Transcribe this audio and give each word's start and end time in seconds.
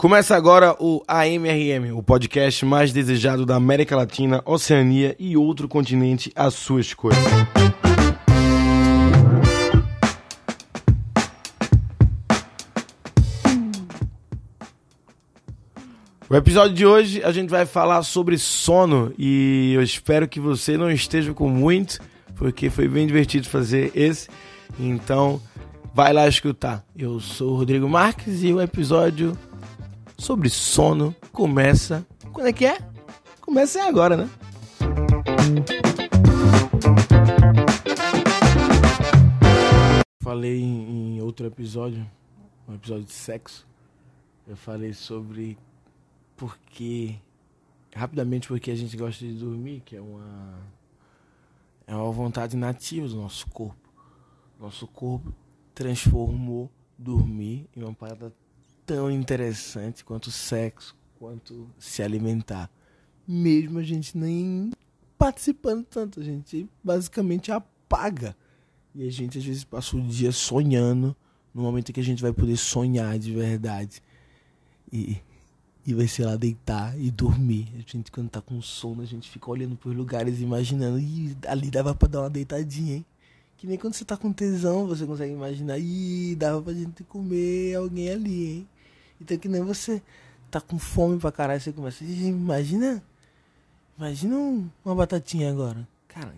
Começa 0.00 0.34
agora 0.34 0.74
o 0.80 1.04
AMRM, 1.06 1.92
o 1.94 2.02
podcast 2.02 2.64
mais 2.64 2.90
desejado 2.90 3.44
da 3.44 3.56
América 3.56 3.94
Latina, 3.94 4.40
Oceania 4.46 5.14
e 5.18 5.36
outro 5.36 5.68
continente 5.68 6.32
à 6.34 6.50
sua 6.50 6.80
escolha. 6.80 7.18
O 16.30 16.34
episódio 16.34 16.74
de 16.74 16.86
hoje 16.86 17.22
a 17.22 17.30
gente 17.30 17.50
vai 17.50 17.66
falar 17.66 18.02
sobre 18.02 18.38
sono 18.38 19.12
e 19.18 19.74
eu 19.74 19.82
espero 19.82 20.26
que 20.26 20.40
você 20.40 20.78
não 20.78 20.90
esteja 20.90 21.34
com 21.34 21.50
muito, 21.50 21.98
porque 22.36 22.70
foi 22.70 22.88
bem 22.88 23.06
divertido 23.06 23.46
fazer 23.46 23.92
esse. 23.94 24.30
Então, 24.78 25.38
vai 25.92 26.14
lá 26.14 26.26
escutar. 26.26 26.82
Eu 26.96 27.20
sou 27.20 27.52
o 27.52 27.56
Rodrigo 27.56 27.86
Marques 27.86 28.42
e 28.42 28.50
o 28.50 28.62
episódio 28.62 29.36
sobre 30.20 30.50
sono 30.50 31.16
começa. 31.32 32.06
Quando 32.32 32.48
é 32.48 32.52
que 32.52 32.66
é? 32.66 32.78
Começa 33.40 33.82
agora, 33.84 34.16
né? 34.16 34.30
Falei 40.22 40.60
em 40.60 41.20
outro 41.22 41.46
episódio, 41.46 42.06
um 42.68 42.74
episódio 42.74 43.04
de 43.04 43.12
sexo. 43.12 43.66
Eu 44.46 44.56
falei 44.56 44.92
sobre 44.92 45.56
porque 46.36 47.16
rapidamente 47.94 48.46
porque 48.46 48.70
a 48.70 48.76
gente 48.76 48.96
gosta 48.96 49.24
de 49.24 49.32
dormir, 49.32 49.82
que 49.84 49.96
é 49.96 50.00
uma 50.00 50.58
é 51.86 51.94
uma 51.94 52.12
vontade 52.12 52.56
nativa 52.56 53.08
do 53.08 53.16
nosso 53.16 53.48
corpo. 53.48 53.88
Nosso 54.60 54.86
corpo 54.86 55.34
transformou 55.74 56.70
dormir 56.98 57.66
em 57.74 57.82
uma 57.82 57.94
parada 57.94 58.32
tão 58.90 59.08
interessante 59.08 60.04
quanto 60.04 60.32
sexo, 60.32 60.96
quanto 61.16 61.70
se 61.78 62.02
alimentar. 62.02 62.68
Mesmo 63.26 63.78
a 63.78 63.84
gente 63.84 64.18
nem 64.18 64.72
participando 65.16 65.84
tanto, 65.84 66.18
a 66.18 66.24
gente 66.24 66.68
basicamente 66.82 67.52
apaga. 67.52 68.36
E 68.92 69.06
a 69.06 69.10
gente 69.12 69.38
às 69.38 69.44
vezes 69.44 69.62
passa 69.62 69.96
o 69.96 70.00
dia 70.00 70.32
sonhando 70.32 71.14
no 71.54 71.62
momento 71.62 71.90
em 71.90 71.92
que 71.92 72.00
a 72.00 72.04
gente 72.04 72.20
vai 72.20 72.32
poder 72.32 72.56
sonhar 72.56 73.16
de 73.16 73.32
verdade. 73.32 74.02
E, 74.92 75.18
e 75.86 75.94
vai 75.94 76.08
ser 76.08 76.26
lá 76.26 76.34
deitar 76.34 76.98
e 76.98 77.12
dormir. 77.12 77.68
A 77.76 77.88
gente, 77.88 78.10
quando 78.10 78.28
tá 78.28 78.40
com 78.40 78.60
sono, 78.60 79.02
a 79.02 79.06
gente 79.06 79.30
fica 79.30 79.48
olhando 79.48 79.76
por 79.76 79.94
lugares, 79.94 80.40
imaginando. 80.40 80.98
E 80.98 81.36
ali 81.46 81.70
dava 81.70 81.94
pra 81.94 82.08
dar 82.08 82.22
uma 82.22 82.30
deitadinha, 82.30 82.96
hein? 82.96 83.06
Que 83.56 83.68
nem 83.68 83.78
quando 83.78 83.94
você 83.94 84.04
tá 84.04 84.16
com 84.16 84.32
tesão, 84.32 84.88
você 84.88 85.06
consegue 85.06 85.32
imaginar. 85.32 85.78
Ih, 85.78 86.34
dava 86.34 86.60
pra 86.60 86.72
gente 86.72 87.04
comer 87.04 87.76
alguém 87.76 88.10
ali, 88.10 88.46
hein? 88.46 88.68
Então 89.20 89.36
que 89.38 89.48
nem 89.48 89.62
você 89.62 90.02
tá 90.50 90.60
com 90.60 90.78
fome 90.78 91.18
pra 91.18 91.30
caralho, 91.30 91.60
você 91.60 91.72
começa. 91.72 92.04
Imagina. 92.04 93.02
Imagina 93.96 94.36
uma 94.84 94.94
batatinha 94.94 95.50
agora. 95.50 95.86
Cara. 96.08 96.34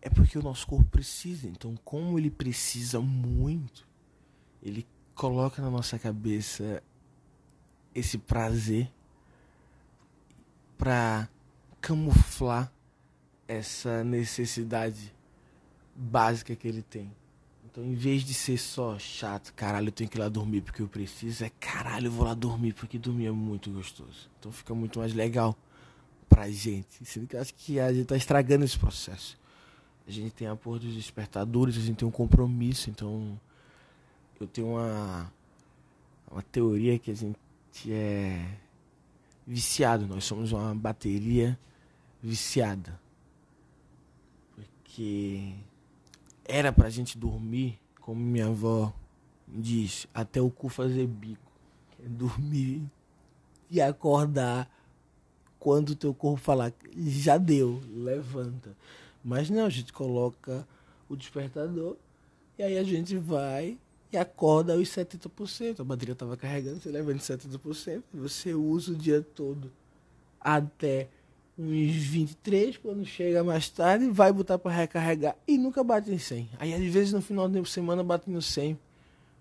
É 0.00 0.10
porque 0.10 0.36
o 0.36 0.42
nosso 0.42 0.66
corpo 0.66 0.84
precisa. 0.90 1.46
Então, 1.46 1.76
como 1.84 2.18
ele 2.18 2.28
precisa 2.28 3.00
muito, 3.00 3.86
ele 4.60 4.86
coloca 5.14 5.62
na 5.62 5.70
nossa 5.70 5.98
cabeça 5.98 6.82
esse 7.94 8.18
prazer 8.18 8.90
para 10.76 11.28
camuflar 11.80 12.72
essa 13.46 14.02
necessidade 14.02 15.14
básica 15.94 16.56
que 16.56 16.66
ele 16.66 16.82
tem. 16.82 17.14
Então, 17.72 17.82
em 17.82 17.94
vez 17.94 18.22
de 18.22 18.34
ser 18.34 18.58
só 18.58 18.98
chato, 18.98 19.50
caralho, 19.54 19.88
eu 19.88 19.92
tenho 19.92 20.08
que 20.08 20.18
ir 20.18 20.20
lá 20.20 20.28
dormir 20.28 20.60
porque 20.60 20.82
eu 20.82 20.88
preciso, 20.88 21.42
é 21.42 21.50
caralho, 21.58 22.08
eu 22.08 22.12
vou 22.12 22.26
lá 22.26 22.34
dormir 22.34 22.74
porque 22.74 22.98
dormir 22.98 23.26
é 23.26 23.30
muito 23.30 23.70
gostoso. 23.70 24.28
Então 24.38 24.52
fica 24.52 24.74
muito 24.74 24.98
mais 24.98 25.14
legal 25.14 25.56
pra 26.28 26.50
gente. 26.50 27.02
Sendo 27.02 27.26
que 27.26 27.34
acho 27.34 27.54
que 27.54 27.80
a 27.80 27.90
gente 27.90 28.04
tá 28.04 28.16
estragando 28.16 28.62
esse 28.62 28.78
processo. 28.78 29.38
A 30.06 30.10
gente 30.10 30.32
tem 30.32 30.48
a 30.48 30.54
porra 30.54 30.80
dos 30.80 30.94
despertadores, 30.94 31.78
a 31.78 31.80
gente 31.80 31.96
tem 31.96 32.06
um 32.06 32.10
compromisso, 32.10 32.90
então 32.90 33.40
eu 34.38 34.46
tenho 34.46 34.68
uma 34.68 35.32
uma 36.30 36.42
teoria 36.42 36.98
que 36.98 37.10
a 37.10 37.14
gente 37.14 37.38
é 37.88 38.58
viciado, 39.46 40.06
nós 40.06 40.24
somos 40.24 40.52
uma 40.52 40.74
bateria 40.74 41.58
viciada. 42.22 43.00
Porque 44.54 45.54
era 46.44 46.72
pra 46.72 46.90
gente 46.90 47.18
dormir, 47.18 47.78
como 48.00 48.20
minha 48.20 48.46
avó 48.46 48.92
diz, 49.46 50.06
até 50.14 50.40
o 50.40 50.50
cu 50.50 50.68
fazer 50.68 51.06
bico. 51.06 51.52
É 52.04 52.08
dormir 52.08 52.82
e 53.70 53.80
acordar 53.80 54.68
quando 55.58 55.90
o 55.90 55.96
teu 55.96 56.12
corpo 56.12 56.40
falar, 56.40 56.72
já 56.96 57.38
deu, 57.38 57.80
levanta. 57.88 58.76
Mas 59.24 59.48
não, 59.48 59.66
a 59.66 59.70
gente 59.70 59.92
coloca 59.92 60.66
o 61.08 61.16
despertador 61.16 61.96
e 62.58 62.62
aí 62.62 62.76
a 62.76 62.82
gente 62.82 63.16
vai 63.16 63.78
e 64.12 64.16
acorda 64.16 64.74
aos 64.74 64.88
70%. 64.88 65.80
A 65.80 65.84
bateria 65.84 66.12
estava 66.12 66.36
carregando, 66.36 66.80
você 66.80 66.90
levanta 66.90 67.18
70%, 67.18 68.02
você 68.12 68.52
usa 68.54 68.92
o 68.92 68.96
dia 68.96 69.22
todo 69.22 69.70
até 70.40 71.08
uns 71.58 71.94
23, 71.94 72.76
quando 72.78 73.04
chega 73.04 73.44
mais 73.44 73.68
tarde, 73.68 74.08
vai 74.08 74.32
botar 74.32 74.58
para 74.58 74.72
recarregar 74.72 75.36
e 75.46 75.58
nunca 75.58 75.84
bate 75.84 76.10
em 76.10 76.18
100. 76.18 76.50
Aí 76.58 76.74
às 76.74 76.84
vezes 76.92 77.12
no 77.12 77.20
final 77.20 77.48
da 77.48 77.64
semana 77.64 78.02
bate 78.02 78.30
no 78.30 78.40
100. 78.40 78.78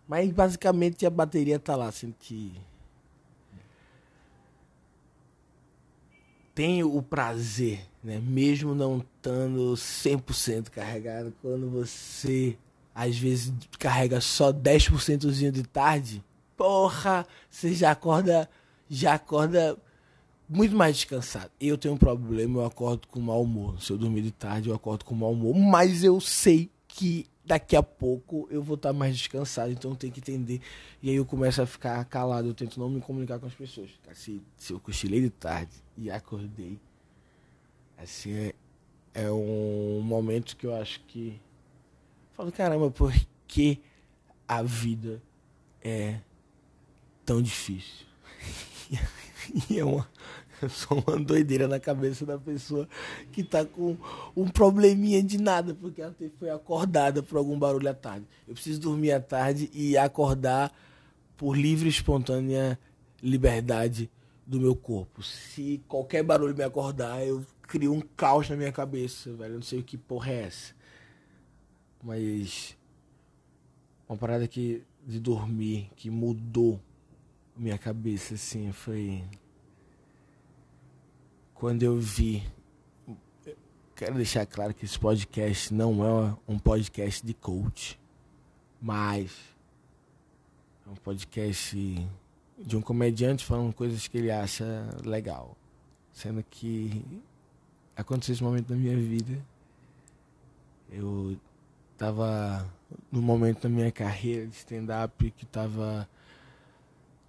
Mas 0.07 0.29
basicamente 0.29 1.05
a 1.05 1.09
bateria 1.09 1.57
tá 1.57 1.75
lá, 1.75 1.87
assim 1.87 2.13
que 2.19 2.53
tem 6.53 6.83
o 6.83 7.01
prazer, 7.01 7.87
né? 8.03 8.19
Mesmo 8.19 8.75
não 8.75 8.97
estando 8.97 9.73
100% 9.73 10.69
carregado, 10.69 11.33
quando 11.41 11.69
você 11.69 12.57
às 12.93 13.17
vezes 13.17 13.53
carrega 13.79 14.19
só 14.19 14.51
10% 14.51 15.51
de 15.51 15.63
tarde, 15.63 16.21
porra, 16.57 17.25
você 17.49 17.73
já 17.73 17.91
acorda 17.91 18.49
já 18.89 19.13
acorda 19.13 19.77
muito 20.51 20.75
mais 20.75 20.97
descansado. 20.97 21.49
Eu 21.59 21.77
tenho 21.77 21.93
um 21.93 21.97
problema, 21.97 22.59
eu 22.59 22.65
acordo 22.65 23.07
com 23.07 23.21
mau 23.21 23.41
humor. 23.41 23.81
Se 23.81 23.91
eu 23.91 23.97
dormir 23.97 24.21
de 24.21 24.31
tarde, 24.31 24.67
eu 24.67 24.75
acordo 24.75 25.05
com 25.05 25.15
mau 25.15 25.31
humor. 25.31 25.55
Mas 25.55 26.03
eu 26.03 26.19
sei 26.19 26.69
que 26.89 27.25
daqui 27.45 27.73
a 27.75 27.81
pouco 27.81 28.47
eu 28.51 28.61
vou 28.61 28.75
estar 28.75 28.91
mais 28.91 29.17
descansado, 29.17 29.71
então 29.71 29.95
tenho 29.95 30.11
que 30.11 30.19
entender. 30.19 30.59
E 31.01 31.09
aí 31.09 31.15
eu 31.15 31.25
começo 31.25 31.61
a 31.61 31.65
ficar 31.65 32.03
calado, 32.03 32.49
eu 32.49 32.53
tento 32.53 32.77
não 32.77 32.89
me 32.89 32.99
comunicar 32.99 33.39
com 33.39 33.45
as 33.45 33.53
pessoas. 33.53 33.89
Se, 34.13 34.41
se 34.57 34.73
eu 34.73 34.79
cochilei 34.79 35.21
de 35.21 35.29
tarde 35.29 35.71
e 35.97 36.11
acordei, 36.11 36.77
assim, 37.97 38.33
é, 38.33 38.53
é 39.13 39.31
um 39.31 40.01
momento 40.01 40.57
que 40.57 40.67
eu 40.67 40.75
acho 40.75 40.99
que. 41.07 41.39
Falo, 42.33 42.51
caramba, 42.51 42.91
por 42.91 43.13
que 43.47 43.79
a 44.45 44.61
vida 44.61 45.21
é 45.81 46.19
tão 47.25 47.41
difícil? 47.41 48.05
e 49.69 49.79
é 49.79 49.85
uma, 49.85 50.07
só 50.69 50.95
uma 50.95 51.17
doideira 51.19 51.67
na 51.67 51.79
cabeça 51.79 52.25
da 52.25 52.37
pessoa 52.37 52.87
que 53.31 53.43
tá 53.43 53.65
com 53.65 53.97
um 54.35 54.47
probleminha 54.47 55.21
de 55.23 55.37
nada, 55.37 55.73
porque 55.73 56.01
ela 56.01 56.15
foi 56.37 56.49
acordada 56.49 57.23
por 57.23 57.37
algum 57.37 57.57
barulho 57.57 57.89
à 57.89 57.93
tarde. 57.93 58.25
Eu 58.47 58.53
preciso 58.53 58.79
dormir 58.79 59.11
à 59.11 59.19
tarde 59.19 59.69
e 59.73 59.97
acordar 59.97 60.71
por 61.37 61.57
livre 61.57 61.87
e 61.87 61.89
espontânea 61.91 62.77
liberdade 63.21 64.09
do 64.45 64.59
meu 64.59 64.75
corpo. 64.75 65.23
Se 65.23 65.81
qualquer 65.87 66.23
barulho 66.23 66.55
me 66.55 66.63
acordar, 66.63 67.25
eu 67.25 67.45
crio 67.63 67.93
um 67.93 68.01
caos 68.01 68.49
na 68.49 68.55
minha 68.55 68.71
cabeça, 68.71 69.31
velho. 69.33 69.53
Eu 69.53 69.55
não 69.55 69.61
sei 69.61 69.79
o 69.79 69.83
que 69.83 69.97
porra 69.97 70.31
é 70.31 70.43
essa. 70.43 70.73
Mas 72.03 72.77
uma 74.09 74.17
parada 74.17 74.47
que 74.47 74.83
de 75.07 75.19
dormir 75.19 75.89
que 75.95 76.09
mudou 76.09 76.79
minha 77.55 77.77
cabeça 77.77 78.35
assim 78.35 78.71
foi 78.71 79.23
quando 81.61 81.83
eu 81.83 81.99
vi. 81.99 82.41
Quero 83.95 84.15
deixar 84.15 84.47
claro 84.47 84.73
que 84.73 84.83
esse 84.83 84.97
podcast 84.97 85.71
não 85.71 86.03
é 86.03 86.35
um 86.47 86.57
podcast 86.57 87.23
de 87.23 87.35
coach, 87.35 87.99
mas 88.81 89.31
é 90.87 90.89
um 90.89 90.95
podcast 90.95 91.77
de 92.57 92.75
um 92.75 92.81
comediante 92.81 93.45
falando 93.45 93.71
coisas 93.75 94.07
que 94.07 94.17
ele 94.17 94.31
acha 94.31 94.89
legal. 95.05 95.55
Sendo 96.11 96.43
que 96.49 97.05
aconteceu 97.95 98.33
esse 98.33 98.43
momento 98.43 98.71
na 98.71 98.75
minha 98.75 98.97
vida. 98.97 99.39
Eu 100.89 101.37
tava 101.95 102.67
no 103.11 103.21
momento 103.21 103.61
da 103.61 103.69
minha 103.69 103.91
carreira 103.91 104.47
de 104.47 104.55
stand-up 104.55 105.29
que 105.29 105.45
tava 105.45 106.09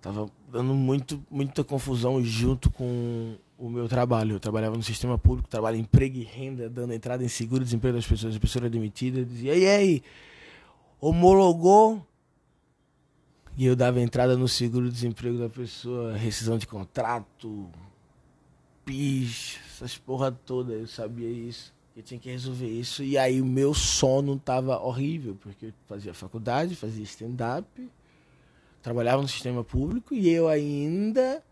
tava 0.00 0.31
dando 0.50 0.73
muito, 0.73 1.23
muita 1.31 1.62
confusão 1.62 2.25
junto 2.25 2.70
com 2.70 3.37
o 3.62 3.70
meu 3.70 3.88
trabalho. 3.88 4.35
Eu 4.35 4.41
trabalhava 4.41 4.76
no 4.76 4.82
sistema 4.82 5.17
público, 5.17 5.49
trabalho 5.49 5.76
em 5.76 5.81
emprego 5.81 6.19
e 6.19 6.25
renda, 6.25 6.69
dando 6.69 6.93
entrada 6.93 7.23
em 7.23 7.29
seguro 7.29 7.62
desemprego 7.62 7.97
das 7.97 8.06
pessoas. 8.06 8.35
A 8.35 8.41
pessoa 8.41 8.62
era 8.62 8.70
demitida, 8.70 9.25
dizia, 9.25 9.55
e 9.55 9.67
aí, 9.69 10.03
homologou? 11.00 12.05
E 13.56 13.64
eu 13.64 13.76
dava 13.76 14.00
entrada 14.00 14.37
no 14.37 14.49
seguro-desemprego 14.49 15.38
da 15.38 15.49
pessoa, 15.49 16.17
rescisão 16.17 16.59
de 16.59 16.67
contrato, 16.67 17.70
PIS, 18.85 19.61
essas 19.70 19.97
porra 19.97 20.32
toda, 20.32 20.73
eu 20.73 20.88
sabia 20.88 21.29
isso. 21.29 21.73
Eu 21.94 22.03
tinha 22.03 22.19
que 22.19 22.31
resolver 22.31 22.67
isso. 22.67 23.05
E 23.05 23.19
aí 23.19 23.43
o 23.43 23.44
meu 23.44 23.75
sono 23.75 24.38
tava 24.38 24.81
horrível, 24.81 25.37
porque 25.38 25.67
eu 25.67 25.73
fazia 25.87 26.14
faculdade, 26.14 26.75
fazia 26.75 27.05
stand-up, 27.05 27.69
trabalhava 28.82 29.20
no 29.20 29.29
sistema 29.29 29.62
público 29.62 30.14
e 30.14 30.31
eu 30.31 30.49
ainda 30.49 31.44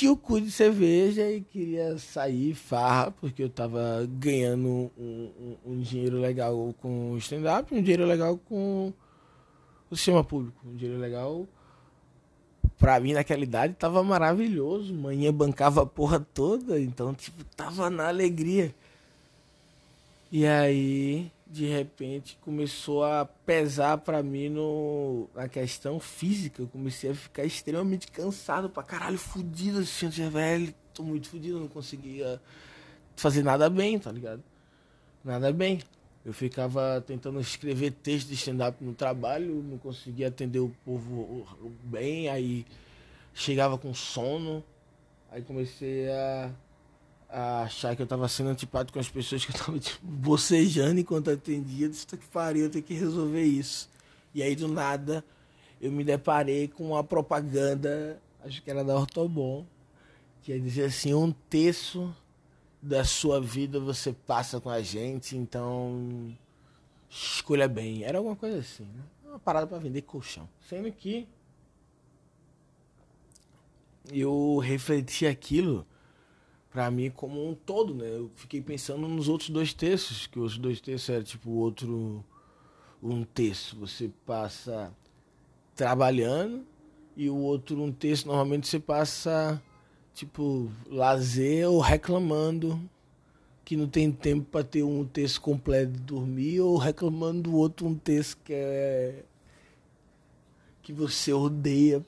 enchi 0.00 0.08
o 0.08 0.16
cu 0.16 0.40
de 0.40 0.50
cerveja 0.50 1.30
e 1.30 1.42
queria 1.42 1.98
sair 1.98 2.54
farra, 2.54 3.10
porque 3.10 3.42
eu 3.42 3.50
tava 3.50 4.08
ganhando 4.08 4.66
um, 4.66 4.90
um, 4.96 5.56
um 5.66 5.80
dinheiro 5.80 6.18
legal 6.18 6.74
com 6.80 7.12
o 7.12 7.18
stand-up, 7.18 7.74
um 7.74 7.82
dinheiro 7.82 8.06
legal 8.06 8.38
com 8.38 8.92
o 9.90 9.96
sistema 9.96 10.24
público, 10.24 10.56
um 10.66 10.74
dinheiro 10.74 11.00
legal. 11.00 11.46
Pra 12.78 12.98
mim, 12.98 13.12
naquela 13.12 13.42
idade, 13.42 13.74
tava 13.74 14.02
maravilhoso. 14.02 14.94
Manhã 14.94 15.30
bancava 15.32 15.82
a 15.82 15.86
porra 15.86 16.18
toda, 16.32 16.80
então, 16.80 17.12
tipo, 17.12 17.44
tava 17.54 17.90
na 17.90 18.08
alegria. 18.08 18.74
E 20.32 20.46
aí, 20.46 21.30
de 21.50 21.66
repente, 21.66 22.38
começou 22.40 23.02
a 23.02 23.24
pesar 23.24 23.98
para 23.98 24.22
mim 24.22 24.48
no, 24.48 25.28
na 25.34 25.48
questão 25.48 25.98
física. 25.98 26.62
Eu 26.62 26.68
comecei 26.68 27.10
a 27.10 27.14
ficar 27.14 27.44
extremamente 27.44 28.06
cansado 28.06 28.70
pra 28.70 28.84
caralho, 28.84 29.18
fudido, 29.18 29.80
assim, 29.80 30.08
velho, 30.08 30.72
tô 30.94 31.02
muito 31.02 31.28
fudido, 31.28 31.58
não 31.58 31.66
conseguia 31.66 32.40
fazer 33.16 33.42
nada 33.42 33.68
bem, 33.68 33.98
tá 33.98 34.12
ligado? 34.12 34.44
Nada 35.24 35.52
bem. 35.52 35.80
Eu 36.24 36.32
ficava 36.32 37.02
tentando 37.04 37.40
escrever 37.40 37.90
texto 37.92 38.28
de 38.28 38.34
stand-up 38.34 38.82
no 38.84 38.94
trabalho, 38.94 39.60
não 39.62 39.78
conseguia 39.78 40.28
atender 40.28 40.60
o 40.60 40.72
povo 40.84 41.46
bem, 41.82 42.28
aí 42.28 42.64
chegava 43.34 43.76
com 43.76 43.92
sono, 43.92 44.62
aí 45.32 45.42
comecei 45.42 46.08
a 46.10 46.52
a 47.30 47.62
achar 47.62 47.94
que 47.94 48.02
eu 48.02 48.06
tava 48.06 48.28
sendo 48.28 48.50
antipático 48.50 48.94
com 48.94 49.00
as 49.00 49.08
pessoas 49.08 49.44
que 49.44 49.52
eu 49.52 49.58
tava 49.58 49.78
tipo, 49.78 50.04
bocejando 50.04 51.00
enquanto 51.00 51.30
atendia. 51.30 51.88
Disse, 51.88 52.06
que 52.06 52.26
pariu, 52.28 52.64
eu 52.64 52.70
tenho 52.70 52.84
que 52.84 52.94
resolver 52.94 53.42
isso. 53.42 53.88
E 54.34 54.42
aí 54.42 54.56
do 54.56 54.68
nada 54.68 55.24
eu 55.80 55.90
me 55.90 56.04
deparei 56.04 56.68
com 56.68 56.90
uma 56.90 57.02
propaganda, 57.02 58.20
acho 58.44 58.62
que 58.62 58.70
era 58.70 58.84
da 58.84 58.94
Ortobon, 58.94 59.64
que 60.42 60.52
ia 60.52 60.60
dizer 60.60 60.84
assim, 60.84 61.14
um 61.14 61.32
terço 61.32 62.14
da 62.82 63.04
sua 63.04 63.40
vida 63.40 63.80
você 63.80 64.12
passa 64.12 64.60
com 64.60 64.68
a 64.68 64.82
gente, 64.82 65.36
então 65.36 66.36
escolha 67.08 67.68
bem. 67.68 68.04
Era 68.04 68.18
alguma 68.18 68.36
coisa 68.36 68.58
assim, 68.58 68.84
né? 68.84 69.02
Uma 69.24 69.38
parada 69.38 69.66
para 69.66 69.78
vender 69.78 70.02
colchão. 70.02 70.48
Sendo 70.68 70.90
que 70.92 71.26
eu 74.12 74.58
refleti 74.58 75.26
aquilo 75.26 75.86
para 76.70 76.90
mim 76.90 77.10
como 77.10 77.48
um 77.48 77.54
todo, 77.54 77.94
né? 77.94 78.06
Eu 78.08 78.30
fiquei 78.36 78.60
pensando 78.60 79.08
nos 79.08 79.28
outros 79.28 79.50
dois 79.50 79.72
terços, 79.72 80.26
que 80.26 80.38
os 80.38 80.56
dois 80.56 80.80
terços 80.80 81.08
era 81.08 81.22
tipo 81.22 81.50
outro 81.50 82.24
um 83.02 83.24
terço 83.24 83.76
você 83.76 84.10
passa 84.26 84.92
trabalhando 85.74 86.66
e 87.16 87.30
o 87.30 87.36
outro 87.36 87.80
um 87.82 87.90
terço 87.90 88.26
normalmente 88.26 88.68
você 88.68 88.78
passa 88.78 89.60
tipo 90.12 90.70
lazer 90.86 91.68
ou 91.68 91.80
reclamando 91.80 92.80
que 93.64 93.76
não 93.76 93.88
tem 93.88 94.12
tempo 94.12 94.46
para 94.50 94.64
ter 94.64 94.82
um 94.82 95.04
terço 95.04 95.40
completo 95.40 95.92
de 95.92 96.00
dormir 96.00 96.60
ou 96.60 96.76
reclamando 96.76 97.42
do 97.42 97.56
outro 97.56 97.86
um 97.86 97.94
terço 97.94 98.36
que 98.44 98.52
é 98.52 99.24
que 100.82 100.92
você 100.92 101.32
odeia 101.32 102.04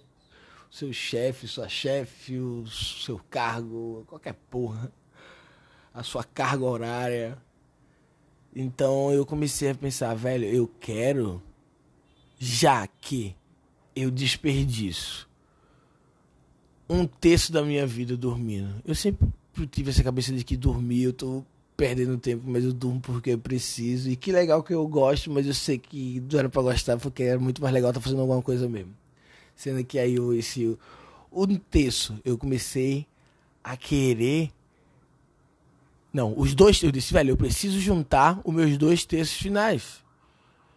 seu 0.72 0.90
chefe, 0.90 1.46
sua 1.46 1.68
chefe, 1.68 2.38
o 2.38 2.66
seu 2.66 3.20
cargo, 3.28 4.06
qualquer 4.08 4.32
porra, 4.50 4.90
a 5.92 6.02
sua 6.02 6.24
carga 6.24 6.64
horária. 6.64 7.38
Então 8.56 9.12
eu 9.12 9.26
comecei 9.26 9.68
a 9.68 9.74
pensar, 9.74 10.14
velho, 10.14 10.46
eu 10.46 10.66
quero, 10.80 11.42
já 12.38 12.86
que 12.86 13.36
eu 13.94 14.10
desperdiço 14.10 15.28
um 16.88 17.06
terço 17.06 17.52
da 17.52 17.62
minha 17.62 17.86
vida 17.86 18.16
dormindo. 18.16 18.74
Eu 18.82 18.94
sempre 18.94 19.28
tive 19.70 19.90
essa 19.90 20.02
cabeça 20.02 20.32
de 20.32 20.42
que 20.42 20.56
dormir 20.56 21.02
eu 21.02 21.12
tô 21.12 21.44
perdendo 21.76 22.16
tempo, 22.16 22.44
mas 22.46 22.64
eu 22.64 22.72
durmo 22.72 22.98
porque 22.98 23.30
eu 23.30 23.38
preciso. 23.38 24.08
E 24.08 24.16
que 24.16 24.32
legal 24.32 24.62
que 24.62 24.72
eu 24.72 24.88
gosto, 24.88 25.30
mas 25.30 25.46
eu 25.46 25.54
sei 25.54 25.76
que 25.76 26.22
não 26.32 26.38
era 26.38 26.48
pra 26.48 26.62
gostar 26.62 26.96
porque 26.96 27.24
era 27.24 27.38
muito 27.38 27.60
mais 27.60 27.74
legal 27.74 27.90
estar 27.90 28.00
tá 28.00 28.04
fazendo 28.04 28.20
alguma 28.20 28.40
coisa 28.40 28.66
mesmo. 28.70 29.01
Sendo 29.54 29.84
que 29.84 29.98
aí 29.98 30.16
esse 30.38 30.78
um 31.32 31.56
terço 31.56 32.18
eu 32.24 32.36
comecei 32.36 33.06
a 33.62 33.76
querer. 33.76 34.50
Não, 36.12 36.38
os 36.38 36.54
dois, 36.54 36.82
eu 36.82 36.92
disse, 36.92 37.12
velho, 37.12 37.30
eu 37.30 37.36
preciso 37.36 37.80
juntar 37.80 38.40
os 38.44 38.54
meus 38.54 38.76
dois 38.76 39.04
terços 39.04 39.36
finais. 39.36 40.02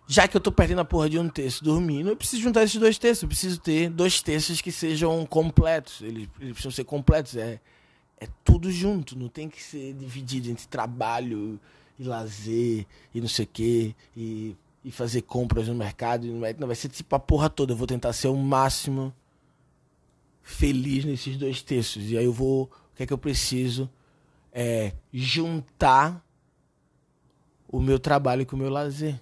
Já 0.08 0.28
que 0.28 0.38
eu 0.38 0.42
tô 0.42 0.52
perdendo 0.52 0.82
a 0.82 0.86
porra 0.86 1.10
de 1.10 1.18
um 1.18 1.28
terço 1.28 1.64
dormindo, 1.64 2.10
eu 2.10 2.16
preciso 2.16 2.42
juntar 2.42 2.64
esses 2.64 2.80
dois 2.80 2.98
terços. 2.98 3.24
Eu 3.24 3.28
preciso 3.28 3.60
ter 3.60 3.90
dois 3.90 4.22
terços 4.22 4.62
que 4.62 4.72
sejam 4.72 5.26
completos. 5.26 6.02
Eles, 6.02 6.30
eles 6.40 6.54
precisam 6.54 6.72
ser 6.72 6.84
completos. 6.84 7.36
É, 7.36 7.60
é 8.20 8.28
tudo 8.44 8.72
junto. 8.72 9.18
Não 9.18 9.28
tem 9.28 9.50
que 9.50 9.62
ser 9.62 9.94
dividido 9.94 10.50
entre 10.50 10.68
trabalho 10.68 11.60
e 11.98 12.04
lazer 12.04 12.86
e 13.14 13.20
não 13.20 13.28
sei 13.28 13.46
o 13.46 13.50
quê. 13.52 13.96
E 14.16 14.56
e 14.86 14.92
fazer 14.92 15.24
compras 15.24 15.68
no 15.68 15.74
mercado. 15.74 16.28
Não 16.28 16.68
vai 16.68 16.76
ser 16.76 16.90
tipo 16.90 17.16
a 17.16 17.20
porra 17.20 17.50
toda. 17.50 17.74
Eu 17.74 17.78
vou 17.78 17.88
tentar 17.88 18.14
ser 18.14 18.28
o 18.28 18.38
máximo 18.38 19.12
feliz 20.44 21.04
nesses 21.04 21.36
dois 21.38 21.64
textos. 21.64 22.12
E 22.12 22.16
aí 22.16 22.24
eu 22.24 22.32
vou. 22.32 22.66
O 22.66 22.96
que 22.96 23.02
é 23.02 23.08
que 23.08 23.12
eu 23.12 23.18
preciso? 23.18 23.90
É 24.54 24.94
juntar 25.12 26.24
o 27.68 27.82
meu 27.82 27.98
trabalho 27.98 28.46
com 28.46 28.56
o 28.56 28.60
meu 28.60 28.70
lazer. 28.70 29.20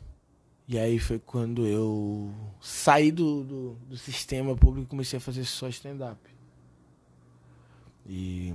E 0.67 0.77
aí 0.77 0.99
foi 0.99 1.17
quando 1.17 1.65
eu 1.65 2.33
saí 2.61 3.09
do, 3.09 3.43
do, 3.43 3.73
do 3.87 3.97
sistema 3.97 4.55
público 4.57 4.85
e 4.85 4.89
comecei 4.89 5.15
a 5.15 5.21
fazer 5.21 5.45
só 5.45 5.69
stand-up. 5.69 6.19
E 8.05 8.53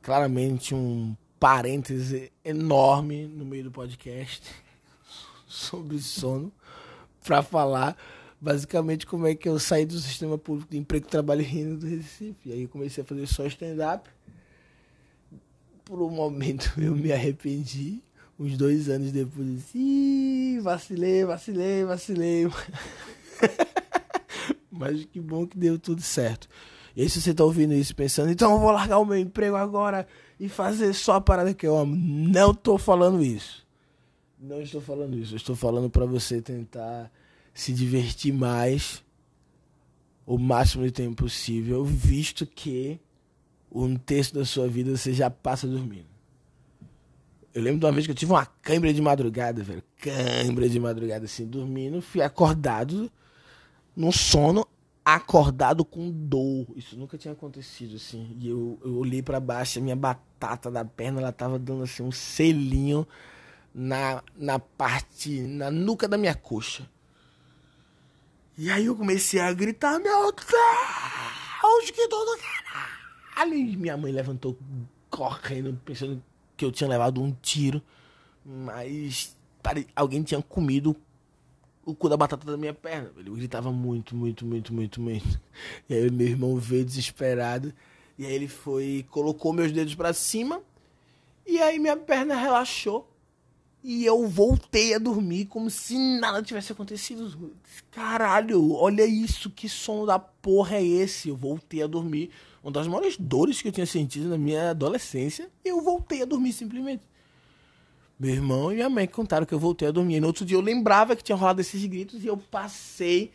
claramente 0.00 0.76
um 0.76 1.16
parêntese 1.40 2.30
enorme 2.44 3.26
no 3.26 3.44
meio 3.44 3.64
do 3.64 3.70
podcast 3.72 4.48
sobre 5.50 5.98
sono 5.98 6.52
para 7.24 7.42
falar 7.42 7.96
basicamente 8.40 9.06
como 9.06 9.26
é 9.26 9.34
que 9.34 9.48
eu 9.48 9.58
saí 9.58 9.84
do 9.84 9.98
sistema 9.98 10.38
público 10.38 10.70
de 10.70 10.78
emprego, 10.78 11.06
trabalho 11.06 11.42
e 11.42 11.44
renda 11.44 11.76
do 11.76 11.86
Recife. 11.86 12.48
E 12.48 12.52
aí 12.52 12.66
comecei 12.66 13.02
a 13.02 13.06
fazer 13.06 13.26
só 13.26 13.44
stand-up. 13.46 14.08
Por 15.84 16.00
um 16.00 16.10
momento 16.10 16.72
eu 16.80 16.94
me 16.94 17.12
arrependi. 17.12 18.00
Uns 18.38 18.56
dois 18.56 18.88
anos 18.88 19.12
depois, 19.12 19.46
eu 19.46 19.54
disse, 19.54 20.60
vacilei, 20.60 21.26
vacilei, 21.26 21.84
vacilei. 21.84 22.48
Mas 24.72 25.04
que 25.04 25.20
bom 25.20 25.46
que 25.46 25.58
deu 25.58 25.78
tudo 25.78 26.00
certo. 26.00 26.48
E 26.96 27.02
aí, 27.02 27.10
se 27.10 27.20
você 27.20 27.34
tá 27.34 27.44
ouvindo 27.44 27.74
isso 27.74 27.94
pensando, 27.94 28.30
então 28.30 28.52
eu 28.52 28.58
vou 28.58 28.70
largar 28.70 28.98
o 28.98 29.04
meu 29.04 29.18
emprego 29.18 29.56
agora 29.56 30.06
e 30.38 30.48
fazer 30.48 30.94
só 30.94 31.16
a 31.16 31.20
parada 31.20 31.52
que 31.52 31.66
eu 31.66 31.76
amo. 31.76 31.94
Não 31.94 32.54
tô 32.54 32.78
falando 32.78 33.22
isso. 33.22 33.66
Não 34.40 34.62
estou 34.62 34.80
falando 34.80 35.18
isso. 35.18 35.36
Estou 35.36 35.54
falando 35.54 35.90
para 35.90 36.06
você 36.06 36.40
tentar 36.40 37.12
se 37.52 37.74
divertir 37.74 38.32
mais 38.32 39.04
o 40.24 40.38
máximo 40.38 40.84
de 40.84 40.92
tempo 40.92 41.24
possível, 41.24 41.84
visto 41.84 42.46
que 42.46 42.98
um 43.70 43.96
terço 43.96 44.34
da 44.34 44.44
sua 44.44 44.66
vida 44.66 44.96
você 44.96 45.12
já 45.12 45.28
passa 45.28 45.66
dormindo. 45.66 46.08
Eu 47.52 47.62
lembro 47.62 47.80
de 47.80 47.84
uma 47.86 47.92
vez 47.92 48.06
que 48.06 48.12
eu 48.12 48.16
tive 48.16 48.32
uma 48.32 48.46
câimbra 48.46 48.94
de 48.94 49.02
madrugada, 49.02 49.62
velho. 49.62 49.82
Câimbra 49.98 50.68
de 50.68 50.80
madrugada, 50.80 51.26
assim, 51.26 51.46
dormindo. 51.46 52.00
Fui 52.00 52.22
acordado 52.22 53.10
no 53.94 54.12
sono, 54.12 54.66
acordado 55.04 55.84
com 55.84 56.10
dor. 56.10 56.66
Isso 56.76 56.96
nunca 56.96 57.18
tinha 57.18 57.32
acontecido, 57.32 57.96
assim. 57.96 58.36
E 58.40 58.48
eu, 58.48 58.78
eu 58.82 58.96
olhei 58.96 59.20
para 59.20 59.40
baixo, 59.40 59.80
a 59.80 59.82
minha 59.82 59.96
batata 59.96 60.70
da 60.70 60.84
perna, 60.84 61.20
ela 61.20 61.32
tava 61.32 61.58
dando, 61.58 61.82
assim, 61.82 62.02
um 62.04 62.12
selinho 62.12 63.06
na, 63.74 64.22
na 64.36 64.58
parte, 64.58 65.40
na 65.40 65.70
nuca 65.70 66.08
da 66.08 66.18
minha 66.18 66.34
coxa. 66.34 66.88
E 68.58 68.70
aí 68.70 68.86
eu 68.86 68.96
comecei 68.96 69.40
a 69.40 69.52
gritar, 69.52 69.98
meu 69.98 70.32
Deus, 70.32 71.90
que 71.90 72.08
dor 72.08 72.24
do 72.24 72.38
caralho. 72.38 73.78
Minha 73.78 73.96
mãe 73.96 74.12
levantou 74.12 74.58
correndo, 75.08 75.80
pensando 75.84 76.22
que 76.56 76.64
eu 76.64 76.70
tinha 76.70 76.88
levado 76.88 77.22
um 77.22 77.32
tiro. 77.32 77.82
Mas 78.44 79.36
alguém 79.94 80.22
tinha 80.22 80.42
comido 80.42 80.96
o 81.84 81.94
cu 81.94 82.08
da 82.08 82.16
batata 82.16 82.46
da 82.46 82.56
minha 82.56 82.74
perna. 82.74 83.10
Ele 83.16 83.30
gritava 83.30 83.72
muito, 83.72 84.14
muito, 84.14 84.44
muito, 84.44 84.72
muito, 84.72 85.00
muito. 85.00 85.40
E 85.88 85.94
aí 85.94 86.10
meu 86.10 86.26
irmão 86.26 86.56
veio 86.56 86.84
desesperado. 86.84 87.72
E 88.18 88.26
aí 88.26 88.32
ele 88.32 88.48
foi, 88.48 89.06
colocou 89.10 89.52
meus 89.52 89.72
dedos 89.72 89.94
para 89.94 90.12
cima. 90.12 90.62
E 91.46 91.60
aí 91.60 91.78
minha 91.78 91.96
perna 91.96 92.34
relaxou. 92.34 93.09
E 93.82 94.04
eu 94.04 94.26
voltei 94.26 94.94
a 94.94 94.98
dormir 94.98 95.46
como 95.46 95.70
se 95.70 95.96
nada 95.96 96.42
tivesse 96.42 96.72
acontecido. 96.72 97.56
Caralho, 97.90 98.72
olha 98.72 99.06
isso, 99.06 99.48
que 99.48 99.68
som 99.68 100.04
da 100.04 100.18
porra 100.18 100.76
é 100.76 100.84
esse? 100.84 101.30
Eu 101.30 101.36
voltei 101.36 101.82
a 101.82 101.86
dormir. 101.86 102.30
Uma 102.62 102.72
das 102.72 102.86
maiores 102.86 103.16
dores 103.16 103.62
que 103.62 103.68
eu 103.68 103.72
tinha 103.72 103.86
sentido 103.86 104.28
na 104.28 104.36
minha 104.36 104.70
adolescência, 104.70 105.50
eu 105.64 105.80
voltei 105.80 106.22
a 106.22 106.26
dormir 106.26 106.52
simplesmente. 106.52 107.02
Meu 108.18 108.34
irmão 108.34 108.70
e 108.70 108.74
minha 108.74 108.90
mãe 108.90 109.06
contaram 109.06 109.46
que 109.46 109.54
eu 109.54 109.58
voltei 109.58 109.88
a 109.88 109.90
dormir. 109.90 110.16
E 110.16 110.20
no 110.20 110.26
outro 110.26 110.44
dia 110.44 110.58
eu 110.58 110.60
lembrava 110.60 111.16
que 111.16 111.24
tinha 111.24 111.36
rolado 111.36 111.62
esses 111.62 111.82
gritos 111.86 112.22
e 112.22 112.26
eu 112.26 112.36
passei 112.36 113.32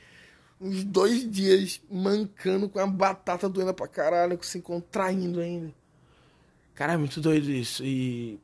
uns 0.62 0.84
dois 0.84 1.30
dias 1.30 1.82
mancando 1.90 2.70
com 2.70 2.80
a 2.80 2.86
batata 2.86 3.50
doendo 3.50 3.74
pra 3.74 3.88
caralho, 3.88 4.38
se 4.44 4.62
contraindo 4.62 5.40
ainda. 5.40 5.74
Cara, 6.76 6.94
é 6.94 6.98
muito 6.98 7.20
doido 7.20 7.50
isso. 7.50 7.84
E 7.84 8.40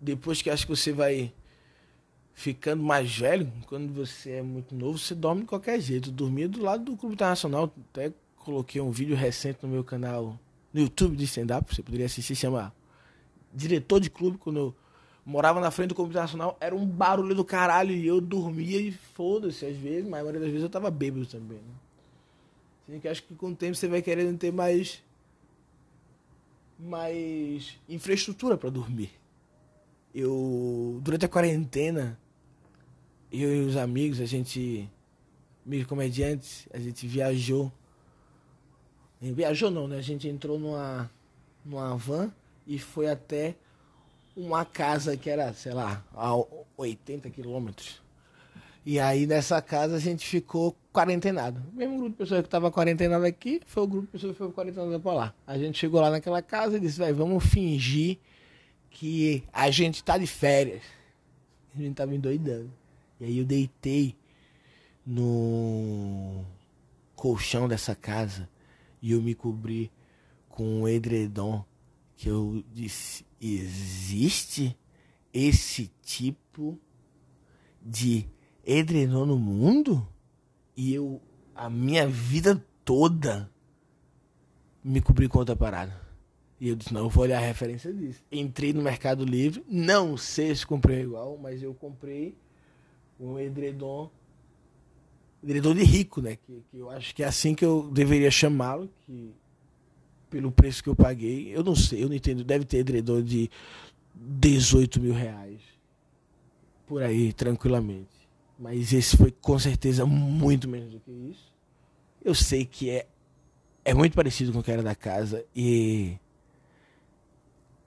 depois 0.00 0.40
que 0.40 0.50
acho 0.50 0.66
que 0.66 0.74
você 0.74 0.92
vai 0.92 1.32
ficando 2.32 2.82
mais 2.82 3.16
velho, 3.16 3.52
quando 3.66 3.92
você 3.92 4.32
é 4.32 4.42
muito 4.42 4.74
novo, 4.74 4.96
você 4.96 5.14
dorme 5.14 5.42
de 5.42 5.46
qualquer 5.46 5.78
jeito. 5.80 6.10
Dormia 6.10 6.48
do 6.48 6.62
lado 6.62 6.84
do 6.84 6.96
Clube 6.96 7.14
Internacional. 7.14 7.72
Até 7.90 8.12
coloquei 8.36 8.80
um 8.80 8.90
vídeo 8.90 9.14
recente 9.14 9.58
no 9.62 9.68
meu 9.68 9.84
canal 9.84 10.38
no 10.72 10.80
YouTube 10.80 11.16
de 11.16 11.24
stand-up, 11.24 11.74
você 11.74 11.82
poderia 11.82 12.06
assistir, 12.06 12.34
chama 12.36 12.72
Diretor 13.52 14.00
de 14.00 14.08
Clube, 14.08 14.38
quando 14.38 14.58
eu 14.58 14.74
morava 15.24 15.60
na 15.60 15.70
frente 15.70 15.88
do 15.88 15.94
Clube 15.94 16.10
Internacional, 16.10 16.56
era 16.60 16.74
um 16.74 16.86
barulho 16.86 17.34
do 17.34 17.44
caralho 17.44 17.92
e 17.92 18.06
eu 18.06 18.20
dormia 18.20 18.80
e 18.80 18.92
foda-se 18.92 19.66
às 19.66 19.76
vezes, 19.76 20.08
mas 20.08 20.20
a 20.20 20.24
maioria 20.24 20.40
das 20.40 20.48
vezes 20.48 20.62
eu 20.62 20.70
tava 20.70 20.90
bêbado 20.90 21.26
também, 21.26 21.58
né? 21.58 21.74
Assim 22.88 23.00
que 23.00 23.08
acho 23.08 23.22
que 23.22 23.34
com 23.34 23.48
o 23.48 23.56
tempo 23.56 23.74
você 23.74 23.88
vai 23.88 24.02
querendo 24.02 24.36
ter 24.38 24.52
mais 24.52 25.02
mais 26.78 27.78
infraestrutura 27.88 28.56
para 28.56 28.70
dormir. 28.70 29.19
Eu 30.14 31.00
durante 31.02 31.24
a 31.24 31.28
quarentena 31.28 32.18
eu 33.32 33.54
e 33.54 33.60
os 33.60 33.76
amigos, 33.76 34.20
a 34.20 34.26
gente 34.26 34.88
meio 35.64 35.86
comediantes, 35.86 36.68
a 36.72 36.78
gente 36.78 37.06
viajou. 37.06 37.70
Viajou 39.20 39.70
não, 39.70 39.86
né? 39.86 39.98
A 39.98 40.02
gente 40.02 40.26
entrou 40.26 40.58
numa 40.58 41.10
numa 41.64 41.96
van 41.96 42.32
e 42.66 42.78
foi 42.78 43.08
até 43.08 43.54
uma 44.36 44.64
casa 44.64 45.16
que 45.16 45.28
era, 45.28 45.52
sei 45.52 45.72
lá, 45.72 46.02
a 46.14 46.30
80 46.76 47.28
quilômetros. 47.30 48.00
E 48.84 48.98
aí 48.98 49.26
nessa 49.26 49.60
casa 49.60 49.96
a 49.96 50.00
gente 50.00 50.26
ficou 50.26 50.74
quarentenado. 50.92 51.62
O 51.72 51.76
mesmo 51.76 51.98
grupo 51.98 52.10
de 52.10 52.16
pessoas 52.16 52.40
que 52.40 52.46
estava 52.46 52.70
quarentenado 52.72 53.26
aqui 53.26 53.60
foi 53.66 53.82
o 53.82 53.86
grupo 53.86 54.06
de 54.06 54.12
pessoas 54.12 54.32
que 54.32 54.38
foi 54.38 54.50
quarentenado 54.50 54.98
para 55.00 55.12
lá. 55.12 55.34
A 55.46 55.58
gente 55.58 55.78
chegou 55.78 56.00
lá 56.00 56.10
naquela 56.10 56.40
casa 56.40 56.78
e 56.78 56.80
disse, 56.80 56.98
vai, 56.98 57.12
vamos 57.12 57.44
fingir 57.44 58.18
que 58.90 59.44
a 59.52 59.70
gente 59.70 60.02
tá 60.02 60.18
de 60.18 60.26
férias. 60.26 60.82
A 61.74 61.78
gente 61.80 61.94
tava 61.94 62.14
endoidando. 62.14 62.72
E 63.20 63.24
aí 63.24 63.38
eu 63.38 63.44
deitei 63.44 64.16
no 65.06 66.44
colchão 67.14 67.68
dessa 67.68 67.94
casa 67.94 68.48
e 69.00 69.12
eu 69.12 69.22
me 69.22 69.34
cobri 69.34 69.90
com 70.48 70.82
um 70.82 70.88
edredom 70.88 71.64
que 72.16 72.28
eu 72.28 72.62
disse: 72.72 73.24
existe 73.40 74.76
esse 75.32 75.90
tipo 76.02 76.78
de 77.80 78.26
edredom 78.64 79.24
no 79.24 79.38
mundo? 79.38 80.06
E 80.76 80.94
eu, 80.94 81.20
a 81.54 81.68
minha 81.70 82.08
vida 82.08 82.64
toda, 82.84 83.50
me 84.82 85.00
cobri 85.00 85.28
com 85.28 85.38
outra 85.38 85.56
parada. 85.56 86.09
E 86.60 86.68
eu 86.68 86.76
disse: 86.76 86.92
não, 86.92 87.02
eu 87.02 87.08
vou 87.08 87.24
olhar 87.24 87.38
a 87.38 87.46
referência 87.46 87.92
disso. 87.92 88.22
Entrei 88.30 88.72
no 88.72 88.82
Mercado 88.82 89.24
Livre, 89.24 89.64
não 89.66 90.16
sei 90.16 90.54
se 90.54 90.66
comprei 90.66 91.00
igual, 91.00 91.38
mas 91.38 91.62
eu 91.62 91.72
comprei 91.74 92.36
um 93.18 93.38
edredom. 93.38 94.10
Edredom 95.42 95.74
de 95.74 95.82
rico, 95.82 96.20
né? 96.20 96.36
Que, 96.36 96.62
que 96.70 96.78
eu 96.78 96.90
acho 96.90 97.14
que 97.14 97.22
é 97.22 97.26
assim 97.26 97.54
que 97.54 97.64
eu 97.64 97.90
deveria 97.90 98.30
chamá-lo. 98.30 98.90
Que 99.06 99.32
pelo 100.30 100.52
preço 100.52 100.82
que 100.82 100.88
eu 100.88 100.96
paguei. 100.96 101.54
Eu 101.54 101.64
não 101.64 101.74
sei, 101.74 102.04
eu 102.04 102.08
não 102.08 102.14
entendo. 102.14 102.44
Deve 102.44 102.64
ter 102.64 102.78
edredom 102.78 103.20
de 103.20 103.50
18 104.14 105.00
mil 105.00 105.12
reais. 105.12 105.60
Por 106.86 107.02
aí, 107.02 107.32
tranquilamente. 107.32 108.28
Mas 108.58 108.92
esse 108.92 109.16
foi 109.16 109.32
com 109.32 109.58
certeza 109.58 110.06
muito 110.06 110.68
menos 110.68 110.92
do 110.92 111.00
que 111.00 111.10
isso. 111.10 111.52
Eu 112.24 112.34
sei 112.34 112.64
que 112.64 112.90
é, 112.90 113.06
é 113.84 113.92
muito 113.92 114.14
parecido 114.14 114.52
com 114.52 114.60
o 114.60 114.62
que 114.62 114.70
era 114.70 114.82
da 114.82 114.94
casa. 114.94 115.44
E 115.54 116.16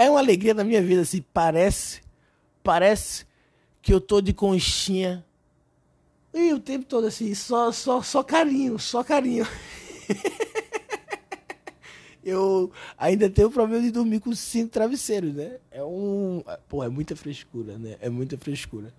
é 0.03 0.09
uma 0.09 0.19
alegria 0.19 0.53
na 0.53 0.63
minha 0.63 0.81
vida, 0.81 1.01
assim. 1.01 1.23
Parece, 1.33 2.01
parece 2.63 3.25
que 3.81 3.93
eu 3.93 4.01
tô 4.01 4.21
de 4.21 4.33
conchinha. 4.33 5.25
E 6.33 6.51
o 6.51 6.59
tempo 6.59 6.85
todo 6.85 7.05
assim, 7.05 7.33
só, 7.35 7.71
só, 7.71 8.01
só 8.01 8.23
carinho, 8.23 8.79
só 8.79 9.03
carinho. 9.03 9.45
eu 12.23 12.71
ainda 12.97 13.29
tenho 13.29 13.49
o 13.49 13.51
problema 13.51 13.83
de 13.83 13.91
dormir 13.91 14.19
com 14.19 14.33
cinco 14.33 14.71
travesseiros, 14.71 15.35
né? 15.35 15.59
É 15.69 15.83
um. 15.83 16.43
Pô, 16.67 16.83
é 16.83 16.89
muita 16.89 17.15
frescura, 17.15 17.77
né? 17.77 17.97
É 18.01 18.09
muita 18.09 18.37
frescura. 18.37 18.91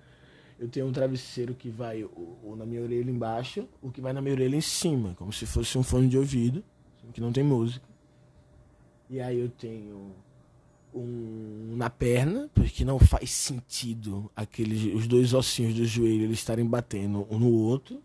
Eu 0.58 0.68
tenho 0.68 0.86
um 0.86 0.92
travesseiro 0.92 1.54
que 1.54 1.68
vai 1.68 2.04
ou, 2.04 2.54
na 2.56 2.64
minha 2.64 2.80
orelha 2.80 3.10
embaixo, 3.10 3.68
o 3.82 3.90
que 3.90 4.00
vai 4.00 4.12
na 4.12 4.22
minha 4.22 4.34
orelha 4.34 4.54
em 4.54 4.60
cima, 4.60 5.14
como 5.18 5.32
se 5.32 5.46
fosse 5.46 5.76
um 5.76 5.82
fone 5.82 6.06
de 6.06 6.16
ouvido, 6.16 6.62
que 7.12 7.20
não 7.20 7.32
tem 7.32 7.42
música. 7.42 7.84
E 9.10 9.20
aí 9.20 9.40
eu 9.40 9.48
tenho 9.48 10.14
um 10.94 11.74
na 11.76 11.90
perna, 11.90 12.48
porque 12.54 12.84
não 12.84 12.98
faz 12.98 13.30
sentido 13.30 14.30
aqueles 14.34 14.94
os 14.94 15.06
dois 15.06 15.34
ossinhos 15.34 15.74
do 15.74 15.84
joelho 15.84 16.24
eles 16.24 16.38
estarem 16.38 16.64
batendo 16.64 17.26
um 17.30 17.38
no 17.38 17.52
outro. 17.52 18.02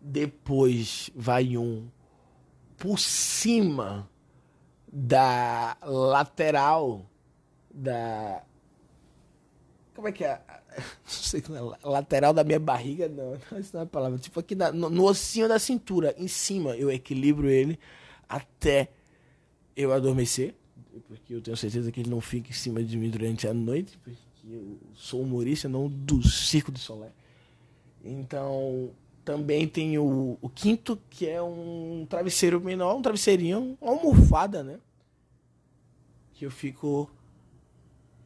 Depois 0.00 1.10
vai 1.14 1.56
um 1.56 1.86
por 2.76 2.98
cima 2.98 4.10
da 4.92 5.76
lateral 5.82 7.06
da. 7.72 8.42
Como 9.94 10.08
é 10.08 10.12
que 10.12 10.24
é? 10.24 10.40
Não 10.74 10.84
sei 11.06 11.40
como 11.40 11.56
é. 11.56 11.78
Lateral 11.84 12.32
da 12.32 12.42
minha 12.42 12.58
barriga, 12.58 13.08
não. 13.08 13.34
Isso 13.60 13.74
não 13.74 13.82
é 13.82 13.84
a 13.84 13.86
palavra. 13.86 14.18
Tipo 14.18 14.40
aqui 14.40 14.54
na, 14.54 14.72
no, 14.72 14.88
no 14.88 15.04
ossinho 15.04 15.46
da 15.46 15.58
cintura, 15.58 16.14
em 16.16 16.26
cima, 16.26 16.74
eu 16.76 16.90
equilibro 16.90 17.48
ele 17.48 17.78
até 18.26 18.88
eu 19.76 19.92
adormecer. 19.92 20.54
Porque 21.08 21.34
eu 21.34 21.40
tenho 21.40 21.56
certeza 21.56 21.90
que 21.90 22.00
ele 22.00 22.10
não 22.10 22.20
fica 22.20 22.50
em 22.50 22.54
cima 22.54 22.82
de 22.82 22.96
mim 22.96 23.10
durante 23.10 23.46
a 23.46 23.54
noite. 23.54 23.98
Porque 23.98 24.18
eu 24.48 24.78
sou 24.94 25.22
humorista, 25.22 25.68
não 25.68 25.88
do 25.88 26.22
Circo 26.26 26.72
de 26.72 26.80
Solé. 26.80 27.12
Então, 28.04 28.90
também 29.24 29.68
tem 29.68 29.98
o, 29.98 30.36
o 30.40 30.48
quinto, 30.48 30.98
que 31.08 31.28
é 31.28 31.40
um 31.40 32.06
travesseiro 32.08 32.60
menor, 32.60 32.96
um 32.96 33.02
travesseirinho, 33.02 33.76
uma 33.80 33.92
almofada, 33.92 34.62
né? 34.62 34.78
Que 36.34 36.44
eu 36.44 36.50
fico 36.50 37.08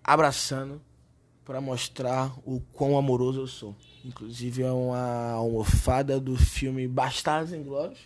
abraçando 0.02 0.80
para 1.44 1.60
mostrar 1.60 2.36
o 2.44 2.60
quão 2.72 2.96
amoroso 2.96 3.40
eu 3.40 3.46
sou. 3.46 3.76
Inclusive 4.04 4.62
é 4.62 4.70
uma 4.70 5.32
almofada 5.32 6.18
do 6.18 6.36
filme 6.36 6.88
Bastardos 6.88 7.52
Inglórios. 7.52 8.00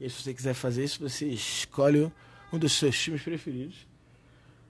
E 0.00 0.08
se 0.08 0.22
você 0.22 0.32
quiser 0.32 0.54
fazer 0.54 0.84
isso, 0.84 1.00
você 1.00 1.26
escolhe 1.26 2.10
um 2.52 2.58
dos 2.58 2.72
seus 2.72 2.96
filmes 2.96 3.22
preferidos. 3.22 3.87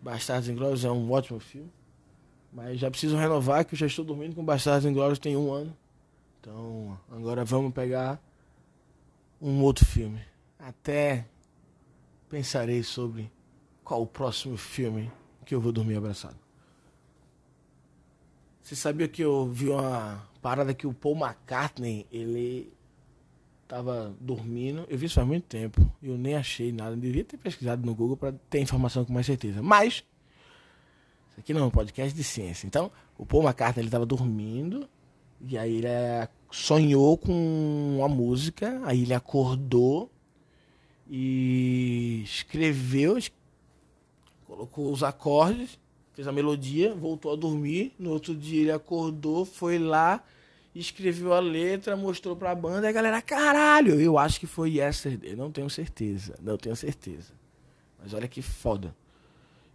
Bastardos 0.00 0.48
Inglórios 0.48 0.84
é 0.84 0.90
um 0.90 1.10
ótimo 1.10 1.40
filme. 1.40 1.72
Mas 2.52 2.78
já 2.78 2.90
preciso 2.90 3.16
renovar 3.16 3.64
que 3.64 3.74
eu 3.74 3.78
já 3.78 3.86
estou 3.86 4.04
dormindo 4.04 4.34
com 4.34 4.44
Bastardos 4.44 4.88
Inglórios 4.88 5.18
tem 5.18 5.36
um 5.36 5.52
ano. 5.52 5.76
Então, 6.40 6.98
agora 7.10 7.44
vamos 7.44 7.72
pegar 7.72 8.20
um 9.40 9.62
outro 9.62 9.84
filme. 9.84 10.20
Até 10.58 11.26
pensarei 12.28 12.82
sobre 12.82 13.30
qual 13.84 14.02
o 14.02 14.06
próximo 14.06 14.56
filme 14.56 15.10
que 15.44 15.54
eu 15.54 15.60
vou 15.60 15.72
dormir 15.72 15.96
abraçado. 15.96 16.36
Você 18.62 18.76
sabia 18.76 19.08
que 19.08 19.22
eu 19.22 19.46
vi 19.46 19.70
uma 19.70 20.28
parada 20.42 20.74
que 20.74 20.86
o 20.86 20.92
Paul 20.92 21.16
McCartney, 21.16 22.06
ele 22.12 22.70
tava 23.68 24.16
dormindo. 24.18 24.86
Eu 24.88 24.96
vi 24.96 25.06
isso 25.06 25.14
faz 25.14 25.26
muito 25.26 25.44
tempo. 25.44 25.80
Eu 26.02 26.16
nem 26.16 26.34
achei 26.34 26.72
nada. 26.72 26.96
Devia 26.96 27.22
ter 27.22 27.36
pesquisado 27.36 27.84
no 27.84 27.94
Google 27.94 28.16
para 28.16 28.32
ter 28.48 28.60
informação 28.60 29.04
com 29.04 29.12
mais 29.12 29.26
certeza. 29.26 29.62
Mas 29.62 30.02
isso 31.30 31.40
aqui 31.40 31.52
não 31.52 31.60
é 31.60 31.64
um 31.66 31.70
podcast 31.70 32.16
de 32.16 32.24
ciência. 32.24 32.66
Então, 32.66 32.90
o 33.16 33.26
Paul 33.26 33.44
McCartney 33.44 33.84
ele 33.84 33.90
tava 33.90 34.06
dormindo 34.06 34.88
e 35.40 35.56
aí 35.56 35.76
ele 35.76 35.86
é, 35.86 36.28
sonhou 36.50 37.16
com 37.16 37.96
uma 37.98 38.08
música, 38.08 38.80
aí 38.84 39.02
ele 39.02 39.14
acordou 39.14 40.10
e 41.08 42.22
escreveu, 42.24 43.18
colocou 44.46 44.90
os 44.90 45.02
acordes, 45.02 45.78
fez 46.14 46.26
a 46.26 46.32
melodia, 46.32 46.94
voltou 46.94 47.32
a 47.32 47.36
dormir. 47.36 47.94
No 47.98 48.10
outro 48.10 48.34
dia 48.34 48.62
ele 48.62 48.72
acordou, 48.72 49.44
foi 49.44 49.78
lá, 49.78 50.24
escreveu 50.74 51.32
a 51.32 51.40
letra, 51.40 51.96
mostrou 51.96 52.36
pra 52.36 52.54
banda 52.54 52.86
e 52.86 52.90
a 52.90 52.92
galera, 52.92 53.20
caralho, 53.20 54.00
eu 54.00 54.18
acho 54.18 54.38
que 54.38 54.46
foi 54.46 54.76
Yesterday. 54.76 55.34
Não 55.34 55.50
tenho 55.50 55.68
certeza, 55.68 56.34
não 56.40 56.56
tenho 56.56 56.76
certeza. 56.76 57.32
Mas 58.00 58.14
olha 58.14 58.28
que 58.28 58.42
foda. 58.42 58.94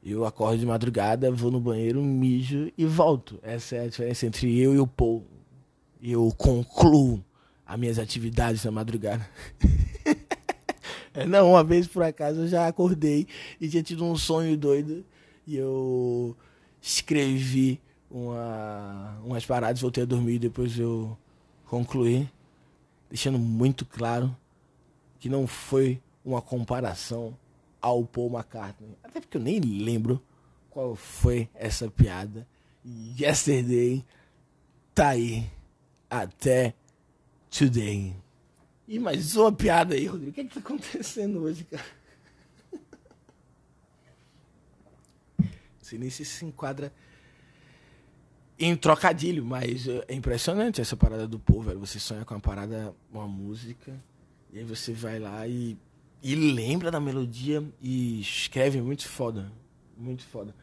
Eu 0.06 0.26
acordo 0.26 0.60
de 0.60 0.66
madrugada, 0.66 1.32
vou 1.32 1.50
no 1.50 1.60
banheiro, 1.60 2.02
mijo 2.02 2.72
e 2.78 2.86
volto. 2.86 3.40
Essa 3.42 3.78
é 3.78 3.86
a 3.86 3.88
diferença 3.88 4.26
entre 4.26 4.60
eu 4.60 4.74
e 4.74 4.80
o 4.80 4.88
Paul. 4.88 5.26
Eu 6.02 6.30
concluo 6.38 7.24
as 7.66 7.80
minhas 7.80 7.98
atividades 7.98 8.64
na 8.66 8.72
madrugada. 8.72 9.28
Não, 11.28 11.52
uma 11.52 11.64
vez 11.64 11.88
por 11.88 12.04
acaso 12.04 12.42
eu 12.42 12.48
já 12.48 12.68
acordei 12.68 13.28
e 13.62 13.70
tinha 13.70 13.84
tido 13.84 14.04
um 14.04 14.16
sonho 14.16 14.58
doido 14.58 15.06
e 15.46 15.56
eu 15.56 16.36
escrevi 16.82 17.80
uma, 18.14 19.20
umas 19.26 19.44
paradas, 19.44 19.82
voltei 19.82 20.04
a 20.04 20.06
dormir 20.06 20.38
depois 20.38 20.78
eu 20.78 21.18
concluí, 21.66 22.30
deixando 23.10 23.40
muito 23.40 23.86
claro 23.86 24.36
que 25.20 25.28
não 25.28 25.48
foi 25.48 26.02
uma 26.24 26.42
comparação 26.42 27.36
ao 27.82 28.06
Paul 28.06 28.32
McCartney. 28.32 28.96
Até 29.04 29.20
porque 29.20 29.38
eu 29.38 29.42
nem 29.42 29.60
lembro 29.60 30.22
qual 30.70 30.96
foi 30.96 31.50
essa 31.56 31.90
piada. 31.90 32.48
Yesterday 32.86 34.06
tá 34.94 35.10
aí 35.10 35.50
até 36.10 36.76
today. 37.50 38.16
E 38.88 39.00
mais 39.00 39.36
uma 39.36 39.52
piada 39.52 39.96
aí, 39.96 40.06
Rodrigo. 40.06 40.30
O 40.30 40.34
que 40.34 40.42
é 40.42 40.44
que 40.44 40.54
tá 40.54 40.60
acontecendo 40.60 41.42
hoje, 41.42 41.64
cara? 41.64 41.84
Não 45.40 45.50
sei 45.82 45.98
nem 45.98 46.10
se 46.10 46.24
se 46.24 46.46
enquadra 46.46 46.94
em 48.58 48.76
trocadilho, 48.76 49.44
mas 49.44 49.88
é 50.08 50.14
impressionante 50.14 50.80
essa 50.80 50.96
parada 50.96 51.28
do 51.28 51.40
povo, 51.40 51.64
velho. 51.64 51.80
Você 51.80 52.00
sonha 52.00 52.24
com 52.24 52.34
uma 52.34 52.40
parada, 52.40 52.94
uma 53.12 53.28
música, 53.28 53.94
e 54.52 54.60
aí 54.60 54.64
você 54.64 54.94
vai 54.94 55.20
lá 55.20 55.48
e, 55.48 55.78
e 56.22 56.36
lembra 56.36 56.92
da 56.92 57.00
melodia 57.00 57.64
e 57.82 58.22
escreve 58.22 58.82
muito 58.82 59.08
foda. 59.08 59.52
Muito 59.98 60.24
foda. 60.26 60.56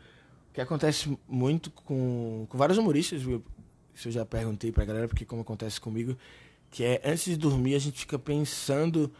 O 0.51 0.55
que 0.55 0.61
acontece 0.61 1.17
muito 1.29 1.71
com, 1.71 2.47
com 2.49 2.59
vários 2.59 2.79
humoristas, 2.79 3.23
isso 3.23 4.09
eu 4.09 4.13
já 4.13 4.25
perguntei 4.25 4.73
pra 4.73 4.85
galera, 4.85 5.09
porque 5.09 5.25
como 5.25 5.43
acontece 5.43 5.81
comigo, 5.81 6.17
que 6.71 6.85
é 6.85 7.01
antes 7.05 7.25
de 7.25 7.37
dormir 7.37 7.75
a 7.75 7.79
gente 7.79 8.01
fica 8.01 8.19
pensando 8.19 9.13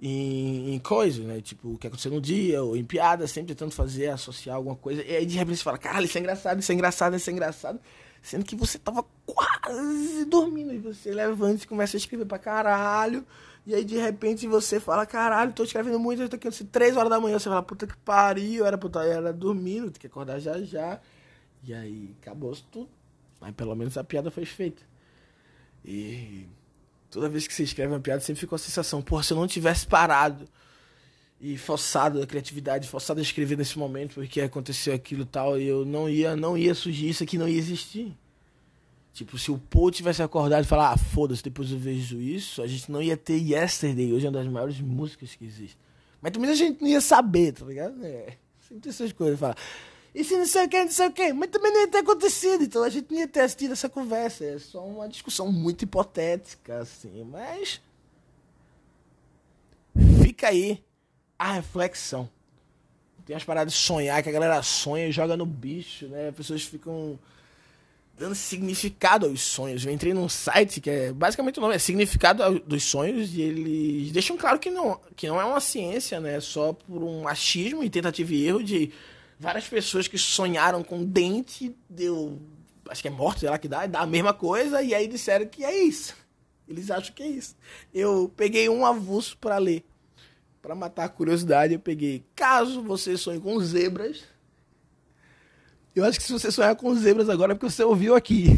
em, 0.00 0.74
em 0.74 0.78
coisas, 0.80 1.24
né? 1.24 1.40
Tipo, 1.40 1.74
o 1.74 1.78
que 1.78 1.86
aconteceu 1.86 2.10
no 2.10 2.20
dia, 2.20 2.62
ou 2.62 2.76
em 2.76 2.84
piada, 2.84 3.26
sempre 3.26 3.54
tentando 3.54 3.72
fazer, 3.72 4.08
associar 4.08 4.56
alguma 4.56 4.74
coisa. 4.74 5.02
E 5.04 5.14
aí 5.14 5.24
de 5.24 5.36
repente 5.36 5.58
você 5.58 5.62
fala, 5.62 5.78
caralho, 5.78 6.06
isso 6.06 6.18
é 6.18 6.20
engraçado, 6.20 6.58
isso 6.58 6.72
é 6.72 6.74
engraçado, 6.74 7.16
isso 7.16 7.30
é 7.30 7.32
engraçado. 7.32 7.80
Sendo 8.22 8.44
que 8.44 8.54
você 8.54 8.78
tava 8.78 9.04
quase 9.26 10.24
dormindo. 10.24 10.72
E 10.72 10.78
você 10.78 11.10
levanta 11.12 11.64
e 11.64 11.66
começa 11.66 11.96
a 11.96 11.98
escrever 11.98 12.24
pra 12.24 12.38
caralho. 12.38 13.26
E 13.66 13.74
aí 13.74 13.84
de 13.84 13.96
repente 13.96 14.46
você 14.46 14.80
fala, 14.80 15.04
caralho, 15.04 15.52
tô 15.52 15.62
escrevendo 15.62 15.98
muito, 15.98 16.22
eu 16.22 16.28
tô 16.28 16.36
aqui 16.36 16.48
assim, 16.48 16.64
3 16.64 16.96
horas 16.96 17.10
da 17.10 17.20
manhã. 17.20 17.38
Você 17.38 17.48
fala, 17.48 17.62
puta 17.62 17.86
que 17.86 17.96
pariu, 17.98 18.64
era, 18.64 18.78
puta, 18.78 19.04
era 19.04 19.32
dormindo, 19.32 19.90
tem 19.90 20.00
que 20.00 20.06
acordar 20.06 20.38
já 20.38 20.60
já. 20.62 21.00
E 21.62 21.74
aí 21.74 22.14
acabou 22.20 22.56
tudo. 22.70 22.88
Mas 23.40 23.54
pelo 23.54 23.74
menos 23.74 23.98
a 23.98 24.04
piada 24.04 24.30
foi 24.30 24.44
feita. 24.44 24.82
E 25.84 26.46
toda 27.10 27.28
vez 27.28 27.46
que 27.46 27.54
você 27.54 27.64
escreve 27.64 27.92
uma 27.92 28.00
piada, 28.00 28.20
sempre 28.20 28.40
fica 28.40 28.54
a 28.54 28.58
sensação, 28.58 29.02
porra, 29.02 29.22
se 29.22 29.32
eu 29.32 29.36
não 29.36 29.48
tivesse 29.48 29.86
parado 29.86 30.48
e 31.42 31.58
forçado 31.58 32.22
a 32.22 32.26
criatividade, 32.26 32.86
forçado 32.86 33.18
a 33.18 33.22
escrever 33.22 33.58
nesse 33.58 33.76
momento, 33.76 34.14
porque 34.14 34.40
aconteceu 34.40 34.94
aquilo 34.94 35.26
tal, 35.26 35.60
e 35.60 35.66
eu 35.66 35.84
não 35.84 36.08
ia, 36.08 36.36
não 36.36 36.56
ia 36.56 36.72
surgir 36.72 37.08
isso 37.08 37.24
aqui, 37.24 37.36
não 37.36 37.48
ia 37.48 37.58
existir. 37.58 38.16
Tipo, 39.12 39.36
se 39.36 39.50
o 39.50 39.58
Paul 39.58 39.90
tivesse 39.90 40.22
acordado 40.22 40.62
e 40.62 40.66
falar, 40.66 40.92
ah, 40.92 40.96
foda-se, 40.96 41.42
depois 41.42 41.72
eu 41.72 41.78
vejo 41.78 42.20
isso, 42.20 42.62
a 42.62 42.66
gente 42.68 42.90
não 42.92 43.02
ia 43.02 43.16
ter 43.16 43.36
Yesterday, 43.36 44.12
hoje 44.12 44.24
é 44.24 44.28
uma 44.30 44.38
das 44.38 44.46
maiores 44.46 44.80
músicas 44.80 45.34
que 45.34 45.44
existe. 45.44 45.76
Mas 46.20 46.30
também 46.30 46.48
a 46.48 46.54
gente 46.54 46.80
não 46.80 46.88
ia 46.88 47.00
saber, 47.00 47.52
tá 47.52 47.66
ligado? 47.66 48.04
É, 48.04 48.36
sempre 48.60 48.80
tem 48.80 48.90
essas 48.90 49.12
coisas, 49.12 49.40
fala, 49.40 49.56
e 50.14 50.22
se 50.22 50.36
não 50.36 50.46
sei 50.46 50.66
o 50.66 50.68
que, 50.68 50.84
não 50.84 50.92
sei 50.92 51.08
o 51.08 51.12
que, 51.12 51.32
mas 51.32 51.50
também 51.50 51.72
não 51.72 51.80
ia 51.80 51.88
ter 51.88 51.98
acontecido, 51.98 52.62
então 52.62 52.84
a 52.84 52.88
gente 52.88 53.10
não 53.10 53.18
ia 53.18 53.26
ter 53.26 53.40
assistido 53.40 53.72
essa 53.72 53.88
conversa, 53.88 54.44
é 54.44 54.60
só 54.60 54.86
uma 54.86 55.08
discussão 55.08 55.50
muito 55.50 55.82
hipotética, 55.82 56.78
assim, 56.78 57.24
mas... 57.24 57.80
Fica 60.22 60.48
aí 60.48 60.80
a 61.42 61.54
reflexão. 61.54 62.30
Tem 63.26 63.34
as 63.34 63.42
paradas 63.42 63.72
de 63.72 63.78
sonhar, 63.80 64.22
que 64.22 64.28
a 64.28 64.32
galera 64.32 64.62
sonha 64.62 65.08
e 65.08 65.12
joga 65.12 65.36
no 65.36 65.44
bicho, 65.44 66.06
né? 66.06 66.28
As 66.28 66.34
pessoas 66.36 66.62
ficam 66.62 67.18
dando 68.16 68.36
significado 68.36 69.26
aos 69.26 69.42
sonhos. 69.42 69.84
Eu 69.84 69.92
entrei 69.92 70.14
num 70.14 70.28
site 70.28 70.80
que 70.80 70.88
é 70.88 71.12
basicamente 71.12 71.58
o 71.58 71.60
nome 71.60 71.74
é 71.74 71.78
Significado 71.80 72.60
dos 72.60 72.84
Sonhos 72.84 73.34
e 73.34 73.40
eles 73.40 74.12
deixam 74.12 74.36
claro 74.36 74.60
que 74.60 74.70
não, 74.70 75.00
que 75.16 75.26
não 75.26 75.40
é 75.40 75.44
uma 75.44 75.58
ciência, 75.60 76.20
né? 76.20 76.38
Só 76.38 76.72
por 76.72 77.02
um 77.02 77.26
achismo 77.26 77.82
e 77.82 77.90
tentativa 77.90 78.32
e 78.32 78.46
erro 78.46 78.62
de 78.62 78.92
várias 79.40 79.66
pessoas 79.66 80.06
que 80.06 80.18
sonharam 80.18 80.84
com 80.84 81.04
dente, 81.04 81.74
deu. 81.90 82.40
Acho 82.88 83.02
que 83.02 83.08
é 83.08 83.10
morte, 83.10 83.40
sei 83.40 83.50
lá 83.50 83.58
que 83.58 83.66
dá, 83.66 83.86
dá 83.86 84.00
a 84.00 84.06
mesma 84.06 84.32
coisa, 84.32 84.80
e 84.80 84.94
aí 84.94 85.08
disseram 85.08 85.46
que 85.46 85.64
é 85.64 85.82
isso. 85.82 86.14
Eles 86.68 86.88
acham 86.88 87.12
que 87.12 87.22
é 87.22 87.26
isso. 87.26 87.56
Eu 87.92 88.32
peguei 88.36 88.68
um 88.68 88.86
avulso 88.86 89.36
para 89.38 89.58
ler 89.58 89.84
para 90.62 90.76
matar 90.76 91.04
a 91.06 91.08
curiosidade, 91.08 91.74
eu 91.74 91.80
peguei. 91.80 92.24
Caso 92.36 92.82
você 92.82 93.16
sonhe 93.16 93.40
com 93.40 93.58
zebras. 93.58 94.22
Eu 95.94 96.04
acho 96.04 96.18
que 96.18 96.24
se 96.24 96.32
você 96.32 96.52
sonhar 96.52 96.76
com 96.76 96.94
zebras 96.94 97.28
agora 97.28 97.52
é 97.52 97.54
porque 97.56 97.70
você 97.70 97.82
ouviu 97.82 98.14
aqui. 98.14 98.56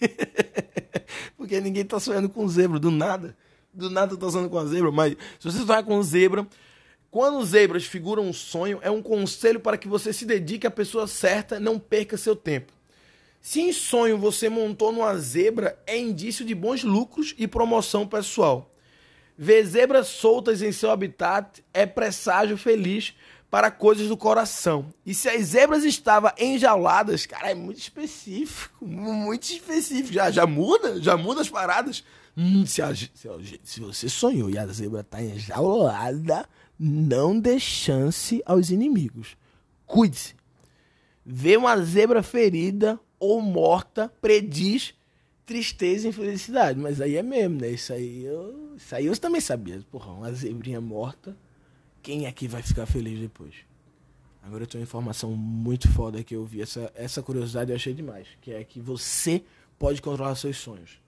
porque 1.36 1.60
ninguém 1.60 1.84
tá 1.84 2.00
sonhando 2.00 2.30
com 2.30 2.48
zebra, 2.48 2.78
do 2.78 2.90
nada. 2.90 3.36
Do 3.72 3.90
nada 3.90 4.16
tô 4.16 4.30
sonhando 4.30 4.48
com 4.48 4.58
a 4.58 4.64
zebra, 4.64 4.90
mas 4.90 5.12
se 5.38 5.50
você 5.50 5.58
sonhar 5.58 5.84
com 5.84 6.02
zebra, 6.02 6.46
quando 7.10 7.44
zebras 7.44 7.84
figuram 7.84 8.24
um 8.24 8.32
sonho, 8.32 8.78
é 8.82 8.90
um 8.90 9.02
conselho 9.02 9.60
para 9.60 9.76
que 9.76 9.86
você 9.86 10.12
se 10.12 10.24
dedique 10.24 10.66
à 10.66 10.70
pessoa 10.70 11.06
certa, 11.06 11.60
não 11.60 11.78
perca 11.78 12.16
seu 12.16 12.34
tempo. 12.34 12.72
Se 13.40 13.60
em 13.60 13.72
sonho 13.72 14.16
você 14.16 14.48
montou 14.48 14.90
numa 14.90 15.16
zebra, 15.18 15.78
é 15.86 15.98
indício 15.98 16.44
de 16.44 16.54
bons 16.54 16.82
lucros 16.82 17.34
e 17.36 17.46
promoção 17.46 18.06
pessoal. 18.06 18.71
Ver 19.36 19.64
zebras 19.64 20.08
soltas 20.08 20.62
em 20.62 20.72
seu 20.72 20.90
habitat 20.90 21.64
é 21.72 21.86
presságio 21.86 22.56
feliz 22.56 23.14
para 23.52 23.70
coisas 23.70 24.08
do 24.08 24.16
coração. 24.16 24.86
E 25.04 25.12
se 25.12 25.28
as 25.28 25.48
zebras 25.48 25.84
estavam 25.84 26.32
enjauladas, 26.38 27.26
cara, 27.26 27.50
é 27.50 27.54
muito 27.54 27.78
específico, 27.78 28.82
muito 28.82 29.42
específico. 29.42 30.12
Já, 30.12 30.30
já 30.30 30.46
muda, 30.46 31.00
já 31.02 31.18
muda 31.18 31.42
as 31.42 31.50
paradas. 31.50 32.02
Hum, 32.34 32.64
se, 32.64 32.80
a, 32.80 32.94
se, 32.94 33.10
se, 33.62 33.80
você 33.80 34.08
sonhou 34.08 34.48
e 34.48 34.56
a 34.56 34.66
zebra 34.68 35.00
está 35.00 35.20
enjaulada, 35.20 36.48
não 36.78 37.38
dê 37.38 37.60
chance 37.60 38.42
aos 38.46 38.70
inimigos. 38.70 39.36
Cuide-se. 39.84 40.34
Ver 41.24 41.58
uma 41.58 41.76
zebra 41.76 42.22
ferida 42.22 42.98
ou 43.20 43.42
morta 43.42 44.10
prediz 44.20 44.94
tristeza 45.44 46.06
e 46.06 46.10
infelicidade. 46.10 46.78
Mas 46.78 47.00
aí 47.00 47.16
é 47.16 47.22
mesmo, 47.22 47.60
né? 47.60 47.70
Isso 47.70 47.92
aí 47.92 48.24
eu, 48.24 48.74
isso 48.76 48.94
aí 48.94 49.06
eu 49.06 49.16
também 49.16 49.40
sabia. 49.40 49.80
Porra, 49.90 50.12
uma 50.12 50.32
zebrinha 50.32 50.80
morta, 50.80 51.36
quem 52.02 52.26
é 52.26 52.32
que 52.32 52.48
vai 52.48 52.62
ficar 52.62 52.86
feliz 52.86 53.18
depois? 53.20 53.54
Agora 54.42 54.64
eu 54.64 54.66
tenho 54.66 54.80
uma 54.82 54.86
informação 54.86 55.30
muito 55.36 55.88
foda 55.88 56.22
que 56.24 56.34
eu 56.34 56.44
vi. 56.44 56.62
Essa, 56.62 56.92
essa 56.96 57.22
curiosidade 57.22 57.70
eu 57.70 57.76
achei 57.76 57.94
demais. 57.94 58.26
Que 58.40 58.52
é 58.52 58.64
que 58.64 58.80
você 58.80 59.42
pode 59.78 60.02
controlar 60.02 60.34
seus 60.34 60.56
sonhos. 60.56 61.00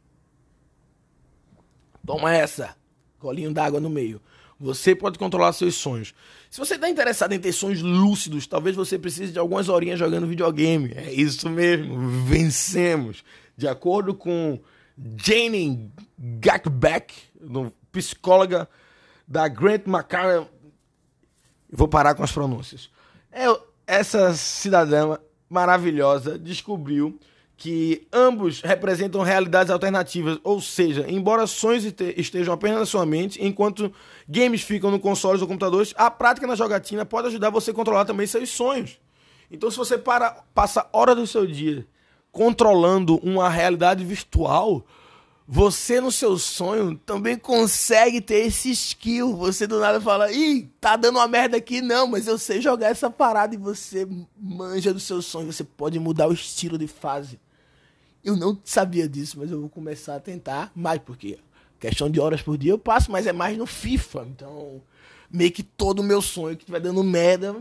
Toma 2.06 2.32
essa! 2.32 2.76
Colinho 3.18 3.52
d'água 3.52 3.80
no 3.80 3.90
meio. 3.90 4.20
Você 4.60 4.94
pode 4.94 5.18
controlar 5.18 5.52
seus 5.52 5.74
sonhos. 5.74 6.14
Se 6.48 6.58
você 6.58 6.74
está 6.74 6.88
interessado 6.88 7.32
em 7.32 7.40
ter 7.40 7.52
sonhos 7.52 7.82
lúcidos, 7.82 8.46
talvez 8.46 8.76
você 8.76 8.98
precise 8.98 9.32
de 9.32 9.38
algumas 9.38 9.68
horinhas 9.68 9.98
jogando 9.98 10.26
videogame. 10.26 10.92
É 10.94 11.12
isso 11.12 11.50
mesmo, 11.50 12.08
vencemos. 12.24 13.24
De 13.56 13.68
acordo 13.68 14.14
com 14.14 14.60
Jane 15.16 15.92
Gackbeck, 16.18 17.14
psicóloga 17.92 18.68
da 19.26 19.48
Grant 19.48 19.86
McCarran, 19.86 20.46
vou 21.70 21.88
parar 21.88 22.14
com 22.14 22.22
as 22.22 22.32
pronúncias. 22.32 22.90
É, 23.30 23.46
essa 23.86 24.34
cidadã 24.34 25.18
maravilhosa 25.48 26.38
descobriu 26.38 27.18
que 27.56 28.06
ambos 28.12 28.60
representam 28.60 29.22
realidades 29.22 29.70
alternativas, 29.70 30.38
ou 30.42 30.60
seja, 30.60 31.06
embora 31.08 31.46
sonhos 31.46 31.84
estejam 32.16 32.52
apenas 32.52 32.80
na 32.80 32.86
sua 32.86 33.06
mente, 33.06 33.42
enquanto 33.44 33.92
games 34.28 34.62
ficam 34.62 34.90
no 34.90 34.98
console 34.98 35.40
ou 35.40 35.46
computadores, 35.46 35.94
a 35.96 36.10
prática 36.10 36.46
na 36.46 36.56
jogatina 36.56 37.04
pode 37.04 37.28
ajudar 37.28 37.50
você 37.50 37.70
a 37.70 37.74
controlar 37.74 38.04
também 38.04 38.26
seus 38.26 38.50
sonhos. 38.50 38.98
Então, 39.50 39.70
se 39.70 39.76
você 39.76 39.96
para, 39.96 40.42
passa 40.52 40.88
horas 40.92 41.16
do 41.16 41.26
seu 41.26 41.46
dia 41.46 41.86
controlando 42.34 43.16
uma 43.22 43.48
realidade 43.48 44.04
virtual, 44.04 44.84
você 45.46 46.00
no 46.00 46.10
seu 46.10 46.36
sonho 46.36 46.96
também 47.06 47.38
consegue 47.38 48.20
ter 48.20 48.46
esse 48.46 48.70
skill. 48.72 49.36
Você 49.36 49.66
do 49.68 49.78
nada 49.78 50.00
fala, 50.00 50.32
ih, 50.32 50.68
tá 50.80 50.96
dando 50.96 51.16
uma 51.16 51.28
merda 51.28 51.56
aqui, 51.56 51.80
não, 51.80 52.08
mas 52.08 52.26
eu 52.26 52.36
sei 52.36 52.60
jogar 52.60 52.88
essa 52.88 53.08
parada 53.08 53.54
e 53.54 53.58
você 53.58 54.06
manja 54.36 54.92
do 54.92 54.98
seu 54.98 55.22
sonho. 55.22 55.52
Você 55.52 55.62
pode 55.62 55.98
mudar 56.00 56.26
o 56.26 56.32
estilo 56.32 56.76
de 56.76 56.88
fase. 56.88 57.38
Eu 58.24 58.36
não 58.36 58.58
sabia 58.64 59.08
disso, 59.08 59.38
mas 59.38 59.50
eu 59.50 59.60
vou 59.60 59.68
começar 59.68 60.16
a 60.16 60.20
tentar 60.20 60.72
mais, 60.74 61.00
porque 61.00 61.38
questão 61.78 62.10
de 62.10 62.18
horas 62.18 62.42
por 62.42 62.58
dia 62.58 62.72
eu 62.72 62.78
passo, 62.78 63.12
mas 63.12 63.26
é 63.26 63.32
mais 63.32 63.56
no 63.56 63.66
FIFA. 63.66 64.26
Então, 64.30 64.82
meio 65.30 65.52
que 65.52 65.62
todo 65.62 66.00
o 66.00 66.04
meu 66.04 66.20
sonho 66.20 66.56
que 66.56 66.62
estiver 66.62 66.80
dando 66.80 67.04
merda, 67.04 67.54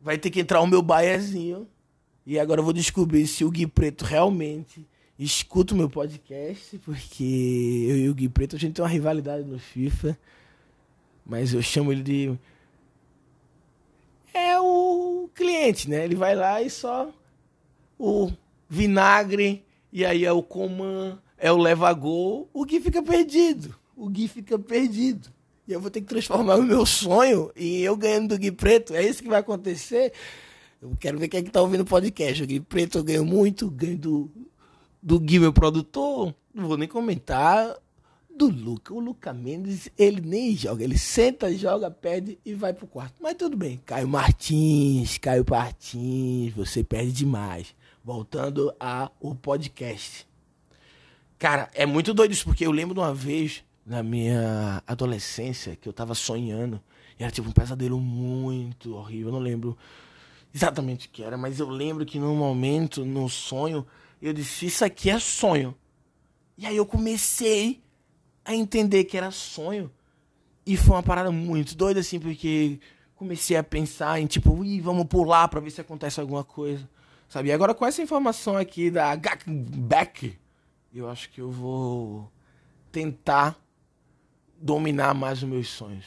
vai 0.00 0.16
ter 0.16 0.30
que 0.30 0.40
entrar 0.40 0.60
o 0.60 0.66
meu 0.66 0.80
baiazinho. 0.80 1.66
E 2.30 2.38
agora 2.38 2.60
eu 2.60 2.64
vou 2.64 2.72
descobrir 2.72 3.26
se 3.26 3.44
o 3.44 3.50
Gui 3.50 3.66
Preto 3.66 4.04
realmente 4.04 4.86
escuta 5.18 5.74
o 5.74 5.76
meu 5.76 5.90
podcast, 5.90 6.78
porque 6.78 7.24
eu 7.88 7.96
e 7.96 8.08
o 8.08 8.14
Gui 8.14 8.28
Preto 8.28 8.54
a 8.54 8.58
gente 8.60 8.74
tem 8.74 8.84
uma 8.84 8.88
rivalidade 8.88 9.42
no 9.42 9.58
FIFA. 9.58 10.16
Mas 11.26 11.52
eu 11.52 11.60
chamo 11.60 11.90
ele 11.90 12.04
de. 12.04 12.38
É 14.32 14.60
o 14.60 15.28
cliente, 15.34 15.90
né? 15.90 16.04
Ele 16.04 16.14
vai 16.14 16.36
lá 16.36 16.62
e 16.62 16.70
só 16.70 17.12
o 17.98 18.30
vinagre, 18.68 19.64
e 19.92 20.04
aí 20.04 20.24
é 20.24 20.30
o 20.30 20.40
comando, 20.40 21.20
é 21.36 21.50
o 21.50 21.58
leva-gol. 21.58 22.48
O 22.52 22.64
Gui 22.64 22.78
fica 22.80 23.02
perdido. 23.02 23.74
O 23.96 24.08
Gui 24.08 24.28
fica 24.28 24.56
perdido. 24.56 25.32
E 25.66 25.72
eu 25.72 25.80
vou 25.80 25.90
ter 25.90 26.00
que 26.00 26.06
transformar 26.06 26.58
o 26.58 26.62
meu 26.62 26.86
sonho 26.86 27.50
em 27.56 27.78
eu 27.78 27.96
ganhando 27.96 28.28
do 28.28 28.38
Gui 28.38 28.52
Preto. 28.52 28.94
É 28.94 29.02
isso 29.02 29.20
que 29.20 29.28
vai 29.28 29.40
acontecer. 29.40 30.12
Eu 30.80 30.96
quero 30.98 31.18
ver 31.18 31.28
quem 31.28 31.40
é 31.40 31.42
que 31.42 31.50
tá 31.50 31.60
ouvindo 31.60 31.82
o 31.82 31.86
podcast. 31.86 32.42
O 32.42 32.46
Gui 32.46 32.58
Preto 32.58 32.98
eu 32.98 33.04
ganho 33.04 33.24
muito, 33.24 33.70
ganho 33.70 33.98
do, 33.98 34.30
do 35.02 35.20
Gui, 35.20 35.38
meu 35.38 35.52
produtor. 35.52 36.34
Não 36.54 36.66
vou 36.66 36.76
nem 36.78 36.88
comentar. 36.88 37.76
Do 38.34 38.48
Luca. 38.48 38.94
O 38.94 38.98
Luca 38.98 39.34
Mendes, 39.34 39.90
ele 39.98 40.22
nem 40.22 40.56
joga. 40.56 40.82
Ele 40.82 40.96
senta, 40.96 41.52
joga, 41.52 41.90
perde 41.90 42.38
e 42.46 42.54
vai 42.54 42.72
pro 42.72 42.86
quarto. 42.86 43.16
Mas 43.20 43.34
tudo 43.34 43.58
bem. 43.58 43.78
Caio 43.84 44.08
Martins, 44.08 45.18
Caio 45.18 45.44
Martins, 45.48 46.54
você 46.54 46.82
perde 46.82 47.12
demais. 47.12 47.74
Voltando 48.02 48.74
ao 48.80 49.34
podcast. 49.42 50.26
Cara, 51.38 51.70
é 51.74 51.84
muito 51.84 52.14
doido 52.14 52.32
isso, 52.32 52.46
porque 52.46 52.66
eu 52.66 52.72
lembro 52.72 52.94
de 52.94 53.00
uma 53.00 53.14
vez 53.14 53.62
na 53.84 54.02
minha 54.02 54.82
adolescência 54.86 55.76
que 55.76 55.86
eu 55.86 55.92
tava 55.92 56.14
sonhando. 56.14 56.80
E 57.18 57.22
era 57.22 57.30
tipo 57.30 57.50
um 57.50 57.52
pesadelo 57.52 58.00
muito 58.00 58.94
horrível. 58.94 59.28
Eu 59.28 59.32
não 59.32 59.40
lembro 59.40 59.76
exatamente 60.54 61.06
o 61.06 61.10
que 61.10 61.22
era, 61.22 61.36
mas 61.36 61.60
eu 61.60 61.68
lembro 61.68 62.04
que 62.04 62.18
num 62.18 62.36
momento, 62.36 63.04
no 63.04 63.28
sonho, 63.28 63.86
eu 64.20 64.32
disse: 64.32 64.66
Isso 64.66 64.84
aqui 64.84 65.10
é 65.10 65.18
sonho. 65.18 65.74
E 66.56 66.66
aí 66.66 66.76
eu 66.76 66.84
comecei 66.84 67.82
a 68.44 68.54
entender 68.54 69.04
que 69.04 69.16
era 69.16 69.30
sonho. 69.30 69.90
E 70.66 70.76
foi 70.76 70.94
uma 70.94 71.02
parada 71.02 71.30
muito 71.30 71.74
doida, 71.74 72.00
assim, 72.00 72.20
porque 72.20 72.78
comecei 73.14 73.56
a 73.56 73.62
pensar 73.62 74.20
em 74.20 74.26
tipo, 74.26 74.64
Ih, 74.64 74.80
vamos 74.80 75.06
pular 75.06 75.48
pra 75.48 75.60
ver 75.60 75.70
se 75.70 75.80
acontece 75.80 76.20
alguma 76.20 76.44
coisa. 76.44 76.88
Sabe? 77.28 77.48
E 77.48 77.52
agora 77.52 77.74
com 77.74 77.86
essa 77.86 78.02
informação 78.02 78.56
aqui 78.56 78.90
da 78.90 79.16
Back, 79.46 80.36
eu 80.92 81.08
acho 81.08 81.30
que 81.30 81.40
eu 81.40 81.50
vou 81.50 82.30
tentar 82.90 83.56
dominar 84.60 85.14
mais 85.14 85.42
os 85.42 85.48
meus 85.48 85.68
sonhos. 85.68 86.04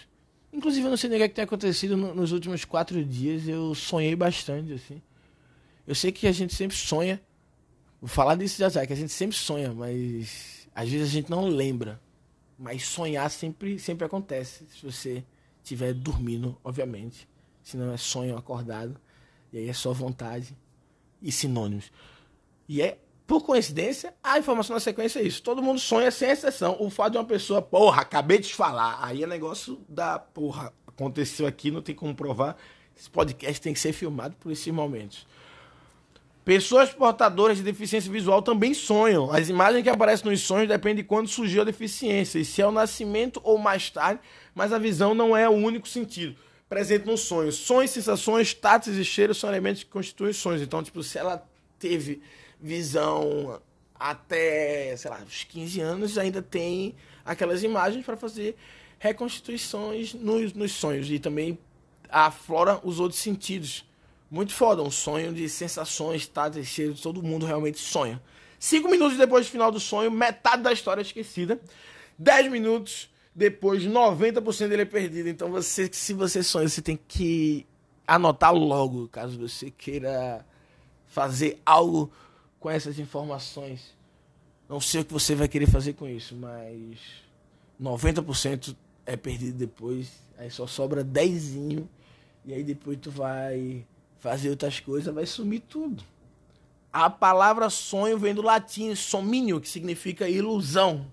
Inclusive, 0.54 0.86
eu 0.86 0.92
não 0.92 0.98
sei 0.98 1.10
nem 1.10 1.18
o 1.18 1.22
que 1.22 1.26
é 1.26 1.30
tem 1.30 1.44
acontecido 1.44 1.98
nos 1.98 2.32
últimos 2.32 2.63
quatro 2.63 3.04
dias. 3.04 3.48
Eu 3.48 3.74
sonhei 3.74 4.16
bastante, 4.16 4.72
assim. 4.74 5.02
Eu 5.88 5.96
sei 5.96 6.12
que 6.12 6.28
a 6.28 6.32
gente 6.32 6.54
sempre 6.54 6.78
sonha. 6.78 7.20
Vou 8.00 8.08
falar 8.08 8.36
disso 8.36 8.60
já 8.60 8.70
já, 8.70 8.86
que 8.86 8.94
a 8.94 8.96
gente 8.96 9.12
sempre 9.12 9.36
sonha, 9.36 9.74
mas 9.74 10.68
às 10.76 10.88
vezes 10.88 11.08
a 11.10 11.12
gente 11.12 11.30
não 11.32 11.48
lembra. 11.48 12.00
Mas 12.58 12.86
sonhar 12.86 13.30
sempre, 13.32 13.80
sempre 13.80 14.06
acontece. 14.06 14.66
Se 14.68 14.86
você 14.86 15.24
estiver 15.63 15.92
dormindo, 15.94 16.56
obviamente. 16.63 17.28
Se 17.63 17.76
não 17.76 17.92
é 17.92 17.98
sonho 17.98 18.38
acordado. 18.38 18.96
E 19.52 19.58
aí 19.58 19.70
é 19.70 19.74
só 19.74 19.92
vontade 19.92 20.56
e 21.20 21.32
sinônimos. 21.32 21.92
E 22.70 22.82
é 22.82 23.00
por 23.34 23.41
coincidência, 23.41 24.13
a 24.22 24.38
informação 24.38 24.76
na 24.76 24.80
sequência 24.80 25.19
é 25.19 25.24
isso. 25.24 25.41
Todo 25.41 25.60
mundo 25.60 25.80
sonha 25.80 26.12
sem 26.12 26.30
exceção. 26.30 26.78
O 26.80 26.88
fato 26.91 27.13
de 27.13 27.17
uma 27.17 27.26
pessoa, 27.26 27.63
porra, 27.63 28.04
acabei 28.04 28.38
de 28.38 28.54
falar. 28.54 29.00
Aí 29.02 29.24
é 29.24 29.26
negócio 29.26 29.84
da 29.89 30.19
porra. 30.19 30.72
Aconteceu 30.86 31.48
aqui, 31.48 31.72
não 31.72 31.82
tem 31.82 31.96
como 31.96 32.13
provar. 32.13 32.56
Esse 32.96 33.10
podcast 33.10 33.60
tem 33.60 33.74
que 33.74 33.80
ser 33.80 33.91
filmado 33.91 34.36
por 34.39 34.52
esses 34.52 34.72
momentos. 34.72 35.26
Pessoas 36.46 36.93
portadoras 36.93 37.58
de 37.58 37.63
deficiência 37.63 38.12
visual 38.12 38.39
também 38.43 38.72
sonham. 38.72 39.32
As 39.32 39.50
imagens 39.50 39.82
que 39.82 39.89
aparecem 39.89 40.30
nos 40.30 40.41
sonhos 40.41 40.67
dependem 40.67 40.98
de 40.98 41.04
quando 41.04 41.28
surgiu 41.28 41.63
a 41.63 41.65
deficiência, 41.65 42.38
e 42.38 42.46
se 42.46 42.62
é 42.62 42.67
o 42.67 42.72
nascimento 42.72 43.41
ou 43.43 43.58
mais 43.58 43.89
tarde, 43.89 44.22
mas 44.54 44.72
a 44.72 44.78
visão 44.78 45.15
não 45.15 45.36
é 45.36 45.50
o 45.50 45.54
único 45.54 45.88
sentido 45.88 46.36
presente 46.69 47.08
no 47.08 47.17
sonho. 47.17 47.52
Sonhos, 47.52 47.89
sensações, 47.89 48.54
tatos 48.54 48.96
e 48.96 49.04
cheiros 49.04 49.39
são 49.39 49.50
elementos 49.50 49.84
que 49.84 49.89
constituem 49.89 50.34
sonhos. 50.34 50.62
Então, 50.62 50.84
tipo, 50.84 51.02
se 51.02 51.17
ela 51.17 51.43
teve 51.80 52.22
visão 52.63 53.62
até, 53.99 54.95
sei 54.95 55.12
lá, 55.12 55.21
os 55.28 55.43
15 55.43 55.82
anos, 55.82 56.17
ainda 56.17 56.41
tem 56.41 56.95
aquelas 57.26 57.62
imagens 57.62 58.06
para 58.06 58.15
fazer 58.15 58.56
reconstituições 58.97 60.13
nos, 60.13 60.54
nos 60.54 60.71
sonhos 60.71 61.12
e 61.12 61.19
também 61.19 61.60
aflora 62.10 62.80
os 62.84 62.99
outros 63.02 63.19
sentidos. 63.19 63.86
Muito 64.32 64.54
foda, 64.54 64.82
um 64.82 64.89
sonho 64.89 65.34
de 65.34 65.47
sensações, 65.49 66.21
estados, 66.21 66.65
cheiros, 66.65 67.02
todo 67.02 67.21
mundo 67.21 67.45
realmente 67.45 67.78
sonha. 67.78 68.21
Cinco 68.58 68.89
minutos 68.89 69.17
depois 69.17 69.45
do 69.45 69.52
final 69.52 69.71
do 69.71 69.80
sonho, 69.80 70.10
metade 70.10 70.63
da 70.63 70.71
história 70.71 71.02
é 71.02 71.04
esquecida. 71.04 71.60
Dez 72.17 72.49
minutos 72.49 73.10
depois, 73.36 73.84
90% 73.84 74.69
dele 74.69 74.84
é 74.84 74.86
perdido. 74.86 75.28
Então, 75.28 75.52
você, 75.52 75.89
se 75.91 76.13
você 76.13 76.41
sonha, 76.41 76.67
você 76.67 76.82
tem 76.82 76.97
que 77.08 77.67
anotar 78.08 78.54
logo, 78.54 79.08
caso 79.10 79.38
você 79.38 79.69
queira 79.69 80.45
fazer 81.08 81.60
algo 81.65 82.12
com 82.63 82.69
essas 82.69 82.97
informações. 82.97 83.93
Não 84.69 84.80
sei 84.80 85.02
o 85.02 85.06
que 85.06 85.12
você 85.12 85.36
vai 85.36 85.49
querer 85.49 85.69
fazer 85.69 85.93
com 85.93 86.08
isso, 86.08 86.34
mas 86.34 86.97
90% 87.80 88.73
é 89.06 89.17
perdido 89.17 89.58
depois. 89.58 90.13
Aí 90.38 90.49
só 90.49 90.65
sobra 90.65 91.04
10 91.04 91.56
e 92.45 92.54
aí 92.54 92.63
depois 92.63 92.97
tu 93.02 93.12
vai 93.12 93.86
fazer 94.17 94.49
outras 94.49 94.80
coisas, 94.80 95.13
vai 95.13 95.26
sumir 95.26 95.62
tudo. 95.67 96.06
A 96.91 97.10
palavra 97.10 97.69
sonho 97.69 98.17
vem 98.17 98.34
do 98.34 98.41
latim 98.41 98.95
sominio, 98.95 99.60
que 99.60 99.67
significa 99.67 100.30
ilusão. 100.30 101.06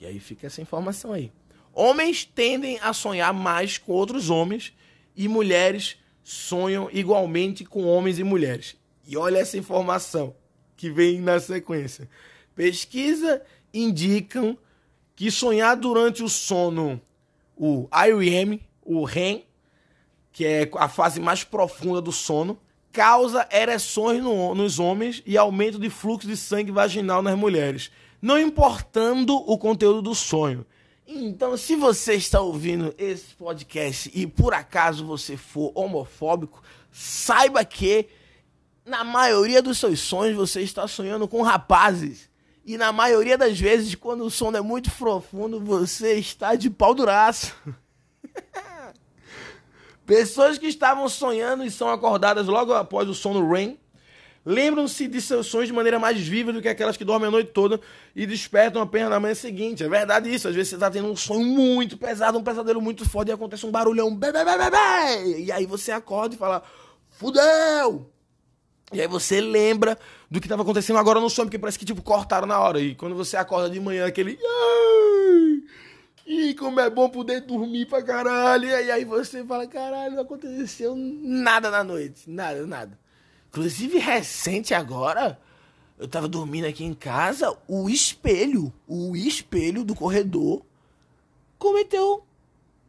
E 0.00 0.06
aí 0.06 0.18
fica 0.18 0.46
essa 0.46 0.62
informação 0.62 1.12
aí. 1.12 1.30
Homens 1.74 2.24
tendem 2.24 2.78
a 2.80 2.94
sonhar 2.94 3.34
mais 3.34 3.76
com 3.76 3.92
outros 3.92 4.30
homens 4.30 4.72
e 5.14 5.28
mulheres 5.28 5.98
sonham 6.24 6.88
igualmente 6.90 7.62
com 7.62 7.84
homens 7.84 8.18
e 8.18 8.24
mulheres. 8.24 8.80
E 9.06 9.16
olha 9.16 9.38
essa 9.38 9.56
informação 9.56 10.34
que 10.76 10.90
vem 10.90 11.20
na 11.20 11.38
sequência. 11.40 12.08
Pesquisa 12.54 13.42
indicam 13.72 14.56
que 15.14 15.30
sonhar 15.30 15.76
durante 15.76 16.22
o 16.22 16.28
sono, 16.28 17.00
o 17.56 17.88
IREM, 17.92 18.60
o 18.84 19.04
REM, 19.04 19.44
que 20.32 20.44
é 20.44 20.70
a 20.76 20.88
fase 20.88 21.20
mais 21.20 21.44
profunda 21.44 22.00
do 22.00 22.12
sono, 22.12 22.58
causa 22.90 23.48
ereções 23.50 24.22
no, 24.22 24.54
nos 24.54 24.78
homens 24.78 25.22
e 25.24 25.36
aumento 25.36 25.78
de 25.78 25.88
fluxo 25.88 26.26
de 26.26 26.36
sangue 26.36 26.70
vaginal 26.70 27.22
nas 27.22 27.36
mulheres, 27.36 27.90
não 28.20 28.38
importando 28.38 29.34
o 29.36 29.56
conteúdo 29.56 30.02
do 30.02 30.14
sonho. 30.14 30.66
Então, 31.06 31.56
se 31.56 31.74
você 31.74 32.14
está 32.14 32.40
ouvindo 32.40 32.94
esse 32.96 33.34
podcast 33.34 34.10
e 34.14 34.26
por 34.26 34.54
acaso 34.54 35.04
você 35.04 35.36
for 35.36 35.72
homofóbico, 35.74 36.62
saiba 36.90 37.64
que 37.64 38.08
na 38.84 39.04
maioria 39.04 39.62
dos 39.62 39.78
seus 39.78 40.00
sonhos 40.00 40.36
você 40.36 40.60
está 40.60 40.86
sonhando 40.86 41.28
com 41.28 41.42
rapazes. 41.42 42.30
E 42.64 42.76
na 42.76 42.92
maioria 42.92 43.36
das 43.36 43.58
vezes, 43.58 43.94
quando 43.94 44.24
o 44.24 44.30
sono 44.30 44.56
é 44.56 44.60
muito 44.60 44.90
profundo, 44.92 45.60
você 45.60 46.14
está 46.14 46.54
de 46.54 46.70
pau 46.70 46.94
duraço. 46.94 47.54
Pessoas 50.06 50.58
que 50.58 50.66
estavam 50.66 51.08
sonhando 51.08 51.64
e 51.64 51.70
são 51.70 51.88
acordadas 51.88 52.46
logo 52.46 52.72
após 52.72 53.08
o 53.08 53.14
sono 53.14 53.50
REM 53.50 53.78
lembram-se 54.44 55.06
de 55.06 55.20
seus 55.20 55.46
sonhos 55.46 55.68
de 55.68 55.72
maneira 55.72 55.98
mais 55.98 56.20
viva 56.20 56.52
do 56.52 56.60
que 56.60 56.68
aquelas 56.68 56.96
que 56.96 57.04
dormem 57.04 57.28
a 57.28 57.30
noite 57.30 57.52
toda 57.52 57.80
e 58.14 58.26
despertam 58.26 58.82
apenas 58.82 59.10
na 59.10 59.20
manhã 59.20 59.34
seguinte. 59.34 59.84
É 59.84 59.88
verdade 59.88 60.32
isso. 60.32 60.48
Às 60.48 60.54
vezes 60.54 60.70
você 60.70 60.76
está 60.76 60.90
tendo 60.90 61.08
um 61.08 61.16
sonho 61.16 61.46
muito 61.46 61.96
pesado, 61.96 62.38
um 62.38 62.42
pesadelo 62.42 62.80
muito 62.80 63.08
forte 63.08 63.28
e 63.28 63.32
acontece 63.32 63.64
um 63.64 63.70
barulhão. 63.70 64.14
Bê, 64.14 64.32
bê, 64.32 64.44
bê, 64.44 65.38
e 65.38 65.52
aí 65.52 65.66
você 65.66 65.92
acorda 65.92 66.34
e 66.34 66.38
fala: 66.38 66.62
Fudeu! 67.08 68.10
E 68.92 69.00
aí 69.00 69.06
você 69.06 69.40
lembra 69.40 69.98
do 70.30 70.40
que 70.40 70.46
estava 70.46 70.62
acontecendo 70.62 70.98
agora 70.98 71.20
no 71.20 71.30
sonho, 71.30 71.46
porque 71.46 71.58
parece 71.58 71.78
que, 71.78 71.84
tipo, 71.84 72.02
cortaram 72.02 72.46
na 72.46 72.60
hora. 72.60 72.80
E 72.80 72.94
quando 72.94 73.14
você 73.14 73.36
acorda 73.36 73.70
de 73.70 73.80
manhã, 73.80 74.06
aquele... 74.06 74.38
E 76.26 76.54
como 76.54 76.78
é 76.78 76.88
bom 76.88 77.08
poder 77.08 77.40
dormir 77.40 77.86
pra 77.86 78.02
caralho. 78.02 78.68
E 78.68 78.90
aí 78.90 79.04
você 79.04 79.44
fala, 79.44 79.66
caralho, 79.66 80.14
não 80.14 80.22
aconteceu 80.22 80.94
nada 80.96 81.70
na 81.70 81.82
noite. 81.82 82.28
Nada, 82.30 82.66
nada. 82.66 82.98
Inclusive, 83.48 83.98
recente 83.98 84.72
agora, 84.72 85.38
eu 85.98 86.08
tava 86.08 86.28
dormindo 86.28 86.66
aqui 86.66 86.84
em 86.84 86.94
casa, 86.94 87.56
o 87.68 87.88
espelho, 87.88 88.72
o 88.88 89.14
espelho 89.14 89.84
do 89.84 89.94
corredor 89.94 90.62
cometeu 91.58 92.24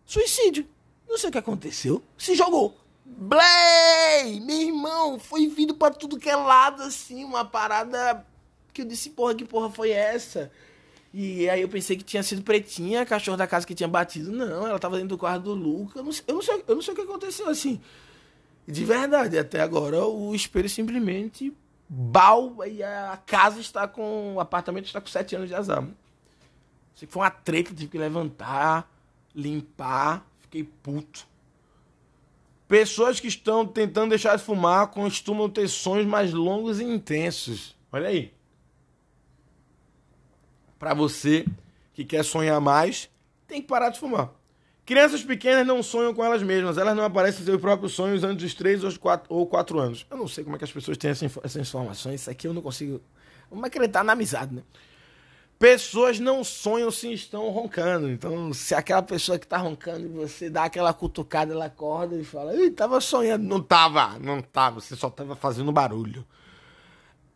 suicídio. 0.05 0.65
Não 1.07 1.17
sei 1.17 1.29
o 1.29 1.31
que 1.31 1.37
aconteceu. 1.37 2.01
Se 2.17 2.35
jogou. 2.35 2.75
Blay! 3.05 4.39
Meu 4.39 4.61
irmão, 4.61 5.19
foi 5.19 5.47
vindo 5.47 5.75
pra 5.75 5.91
tudo 5.91 6.19
que 6.19 6.29
é 6.29 6.35
lado, 6.35 6.83
assim, 6.83 7.23
uma 7.23 7.43
parada 7.45 8.25
que 8.73 8.81
eu 8.81 8.85
disse, 8.85 9.09
porra, 9.11 9.35
que 9.35 9.45
porra 9.45 9.69
foi 9.69 9.91
essa? 9.91 10.51
E 11.13 11.47
aí 11.47 11.61
eu 11.61 11.69
pensei 11.69 11.95
que 11.95 12.03
tinha 12.03 12.23
sido 12.23 12.41
pretinha, 12.41 13.05
cachorro 13.05 13.37
da 13.37 13.45
casa 13.45 13.67
que 13.67 13.75
tinha 13.75 13.87
batido. 13.87 14.31
Não, 14.31 14.65
ela 14.67 14.79
tava 14.79 14.95
dentro 14.95 15.09
do 15.09 15.17
quarto 15.17 15.43
do 15.43 15.53
Luca. 15.53 15.99
Eu 15.99 16.03
não, 16.03 16.11
sei, 16.11 16.23
eu 16.27 16.33
não 16.33 16.41
sei, 16.41 16.63
eu 16.67 16.75
não 16.75 16.81
sei 16.81 16.93
o 16.93 16.95
que 16.95 17.03
aconteceu, 17.03 17.47
assim. 17.47 17.79
De 18.67 18.83
verdade, 18.83 19.37
até 19.37 19.61
agora 19.61 20.03
o 20.05 20.33
espelho 20.33 20.67
simplesmente 20.67 21.53
bal 21.87 22.65
e 22.65 22.81
a 22.81 23.19
casa 23.25 23.59
está 23.59 23.87
com. 23.87 24.35
O 24.35 24.39
apartamento 24.39 24.85
está 24.85 24.99
com 24.99 25.07
sete 25.07 25.35
anos 25.35 25.49
de 25.49 25.55
azar. 25.55 25.87
Isso 26.95 27.05
foi 27.07 27.21
uma 27.21 27.29
treta, 27.29 27.75
tive 27.75 27.91
que 27.91 27.97
levantar, 27.97 28.91
limpar, 29.35 30.25
fiquei 30.39 30.63
puto. 30.63 31.27
Pessoas 32.73 33.19
que 33.19 33.27
estão 33.27 33.67
tentando 33.67 34.09
deixar 34.09 34.35
de 34.35 34.43
fumar 34.43 34.87
costumam 34.87 35.47
ter 35.47 35.67
sonhos 35.67 36.07
mais 36.07 36.33
longos 36.33 36.79
e 36.79 36.83
intensos. 36.83 37.75
Olha 37.91 38.07
aí. 38.07 38.33
Para 40.79 40.95
você 40.95 41.45
que 41.93 42.03
quer 42.03 42.25
sonhar 42.25 42.59
mais, 42.59 43.11
tem 43.47 43.61
que 43.61 43.67
parar 43.67 43.91
de 43.91 43.99
fumar. 43.99 44.31
Crianças 44.87 45.21
pequenas 45.23 45.67
não 45.67 45.83
sonham 45.83 46.15
com 46.15 46.25
elas 46.25 46.41
mesmas, 46.41 46.79
elas 46.79 46.97
não 46.97 47.03
aparecem 47.03 47.43
em 47.43 47.45
seus 47.45 47.61
próprios 47.61 47.93
sonhos 47.93 48.23
antes 48.23 48.43
dos 48.43 48.55
3 48.55 48.83
ou 48.83 48.97
4, 48.97 49.31
ou 49.31 49.45
4 49.45 49.79
anos. 49.79 50.07
Eu 50.09 50.17
não 50.17 50.27
sei 50.27 50.43
como 50.43 50.55
é 50.55 50.57
que 50.57 50.65
as 50.65 50.71
pessoas 50.71 50.97
têm 50.97 51.11
essa, 51.11 51.27
informações, 51.61 52.21
isso 52.21 52.31
aqui 52.31 52.47
eu 52.47 52.55
não 52.55 52.61
consigo. 52.63 52.99
Vamos 53.51 53.65
acreditar 53.65 54.03
na 54.03 54.13
amizade, 54.13 54.51
né? 54.51 54.63
Pessoas 55.63 56.19
não 56.19 56.43
sonham 56.43 56.91
se 56.91 57.13
estão 57.13 57.49
roncando. 57.49 58.09
Então, 58.11 58.51
se 58.51 58.75
aquela 58.75 59.01
pessoa 59.01 59.39
que 59.39 59.45
está 59.45 59.55
roncando 59.55 60.05
e 60.07 60.09
você 60.09 60.49
dá 60.49 60.65
aquela 60.65 60.93
cutucada, 60.93 61.53
ela 61.53 61.67
acorda 61.67 62.17
e 62.17 62.25
fala: 62.25 62.53
Ih, 62.53 62.69
tava 62.69 62.99
sonhando. 62.99 63.45
Não 63.45 63.61
tava, 63.61 64.19
não 64.19 64.41
tava, 64.41 64.81
você 64.81 64.93
só 64.93 65.09
tava 65.09 65.37
fazendo 65.37 65.71
barulho. 65.71 66.27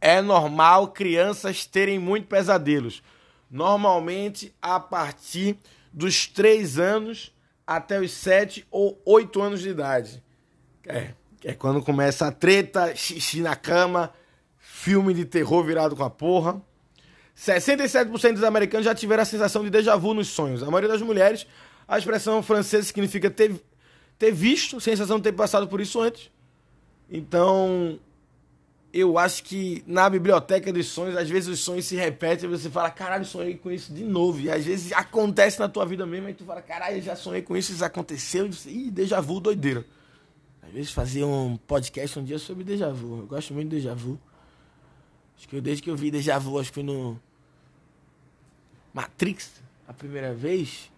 É 0.01 0.21
normal 0.21 0.89
crianças 0.89 1.65
terem 1.65 1.97
muito 1.99 2.27
pesadelos. 2.27 3.01
Normalmente 3.49 4.53
a 4.61 4.77
partir 4.77 5.57
dos 5.93 6.27
3 6.27 6.79
anos 6.79 7.33
até 7.65 7.97
os 7.97 8.11
7 8.11 8.67
ou 8.69 9.01
8 9.05 9.41
anos 9.41 9.61
de 9.61 9.69
idade. 9.69 10.21
É, 10.85 11.13
é 11.45 11.53
quando 11.53 11.81
começa 11.81 12.27
a 12.27 12.31
treta, 12.33 12.93
xixi 12.93 13.39
na 13.39 13.55
cama, 13.55 14.11
filme 14.57 15.13
de 15.13 15.23
terror 15.23 15.63
virado 15.63 15.95
com 15.95 16.03
a 16.03 16.09
porra. 16.09 16.61
67% 17.37 18.33
dos 18.33 18.43
americanos 18.43 18.85
já 18.85 18.95
tiveram 18.95 19.21
a 19.21 19.25
sensação 19.25 19.63
de 19.63 19.69
déjà 19.69 19.95
vu 19.95 20.13
nos 20.13 20.27
sonhos. 20.27 20.63
A 20.63 20.65
maioria 20.65 20.89
das 20.89 21.01
mulheres, 21.01 21.45
a 21.87 21.97
expressão 21.97 22.41
francesa 22.41 22.87
significa 22.87 23.29
ter, 23.29 23.53
ter 24.17 24.31
visto, 24.31 24.81
sensação 24.81 25.17
de 25.17 25.23
ter 25.23 25.33
passado 25.33 25.67
por 25.67 25.79
isso 25.79 26.01
antes. 26.01 26.31
Então, 27.09 27.99
eu 28.91 29.19
acho 29.19 29.43
que 29.43 29.83
na 29.85 30.09
biblioteca 30.09 30.73
dos 30.73 30.87
sonhos, 30.87 31.15
às 31.15 31.29
vezes 31.29 31.47
os 31.47 31.59
sonhos 31.59 31.85
se 31.85 31.95
repetem 31.95 32.49
e 32.49 32.51
você 32.51 32.71
fala, 32.71 32.89
caralho, 32.89 33.23
sonhei 33.23 33.55
com 33.55 33.71
isso 33.71 33.93
de 33.93 34.03
novo. 34.03 34.39
E 34.39 34.49
às 34.49 34.65
vezes 34.65 34.91
acontece 34.91 35.59
na 35.59 35.69
tua 35.69 35.85
vida 35.85 36.07
mesmo, 36.07 36.27
e 36.29 36.33
tu 36.33 36.43
fala, 36.43 36.61
caralho, 36.63 36.99
já 37.03 37.15
sonhei 37.15 37.43
com 37.43 37.55
isso, 37.55 37.71
isso 37.71 37.85
aconteceu. 37.85 38.47
E 38.47 38.53
você, 38.53 38.69
ih, 38.71 38.89
déjà 38.89 39.21
vu, 39.21 39.39
doideira. 39.39 39.85
Às 40.63 40.71
vezes 40.73 40.91
fazia 40.91 41.25
um 41.25 41.55
podcast 41.55 42.17
um 42.17 42.23
dia 42.23 42.39
sobre 42.39 42.63
déjà 42.63 42.89
vu. 42.91 43.19
Eu 43.19 43.27
gosto 43.27 43.53
muito 43.53 43.69
de 43.69 43.75
déjà 43.75 43.93
vu. 43.93 44.19
Acho 45.37 45.47
que 45.47 45.55
eu, 45.55 45.61
desde 45.61 45.83
que 45.83 45.89
eu 45.89 45.95
vi 45.95 46.09
déjà 46.09 46.39
vu, 46.39 46.57
acho 46.59 46.69
que 46.69 46.73
foi 46.73 46.83
no 46.83 47.19
Matrix 48.97 49.51
a 49.87 49.93
primeira 49.93 50.33
vez. 50.33 50.91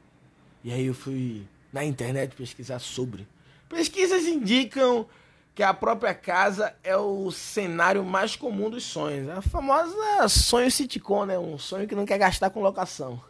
E 0.63 0.71
aí 0.71 0.85
eu 0.85 0.93
fui 0.93 1.45
na 1.73 1.83
internet 1.83 2.33
pesquisar 2.33 2.79
sobre. 2.79 3.27
Pesquisas 3.67 4.23
indicam 4.23 5.05
que 5.53 5.61
a 5.61 5.73
própria 5.73 6.13
casa 6.13 6.73
é 6.81 6.95
o 6.95 7.29
cenário 7.29 8.05
mais 8.05 8.37
comum 8.37 8.69
dos 8.69 8.85
sonhos. 8.85 9.29
A 9.29 9.41
famosa 9.41 10.29
sonho 10.29 10.71
sitcom, 10.71 11.25
né? 11.25 11.37
Um 11.37 11.57
sonho 11.57 11.89
que 11.89 11.95
não 11.95 12.05
quer 12.05 12.17
gastar 12.17 12.49
com 12.51 12.61
locação. 12.61 13.21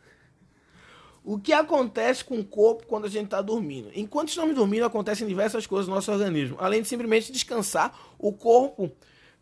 O 1.23 1.39
que 1.39 1.51
acontece 1.51 2.23
com 2.23 2.39
o 2.39 2.45
corpo 2.45 2.85
quando 2.85 3.05
a 3.05 3.09
gente 3.09 3.25
está 3.25 3.41
dormindo? 3.41 3.89
Enquanto 3.95 4.29
estamos 4.29 4.55
dormindo, 4.55 4.85
acontecem 4.85 5.27
diversas 5.27 5.65
coisas 5.65 5.87
no 5.87 5.95
nosso 5.95 6.11
organismo. 6.11 6.57
Além 6.59 6.83
de 6.83 6.87
simplesmente 6.87 7.31
descansar 7.31 7.91
o 8.19 8.31
corpo 8.31 8.91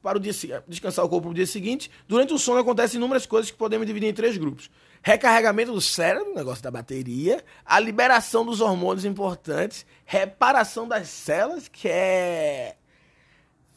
para 0.01 0.17
o 0.17 0.21
dia 0.21 0.63
descansar 0.67 1.03
o 1.03 1.09
corpo 1.09 1.27
no 1.27 1.33
dia 1.33 1.45
seguinte, 1.45 1.91
durante 2.07 2.33
o 2.33 2.39
sono 2.39 2.59
acontecem 2.59 2.97
inúmeras 2.97 3.25
coisas 3.25 3.51
que 3.51 3.57
podemos 3.57 3.85
dividir 3.85 4.07
em 4.07 4.13
três 4.13 4.37
grupos: 4.37 4.69
recarregamento 5.08 5.72
do 5.72 5.80
cérebro, 5.80 6.36
negócio 6.36 6.62
da 6.62 6.70
bateria, 6.70 7.41
a 7.65 7.80
liberação 7.80 8.46
dos 8.46 8.60
hormônios 8.60 9.06
importantes, 9.06 9.86
reparação 10.04 10.86
das 10.86 11.08
células, 11.08 11.70
que 11.70 11.88
é 11.88 12.76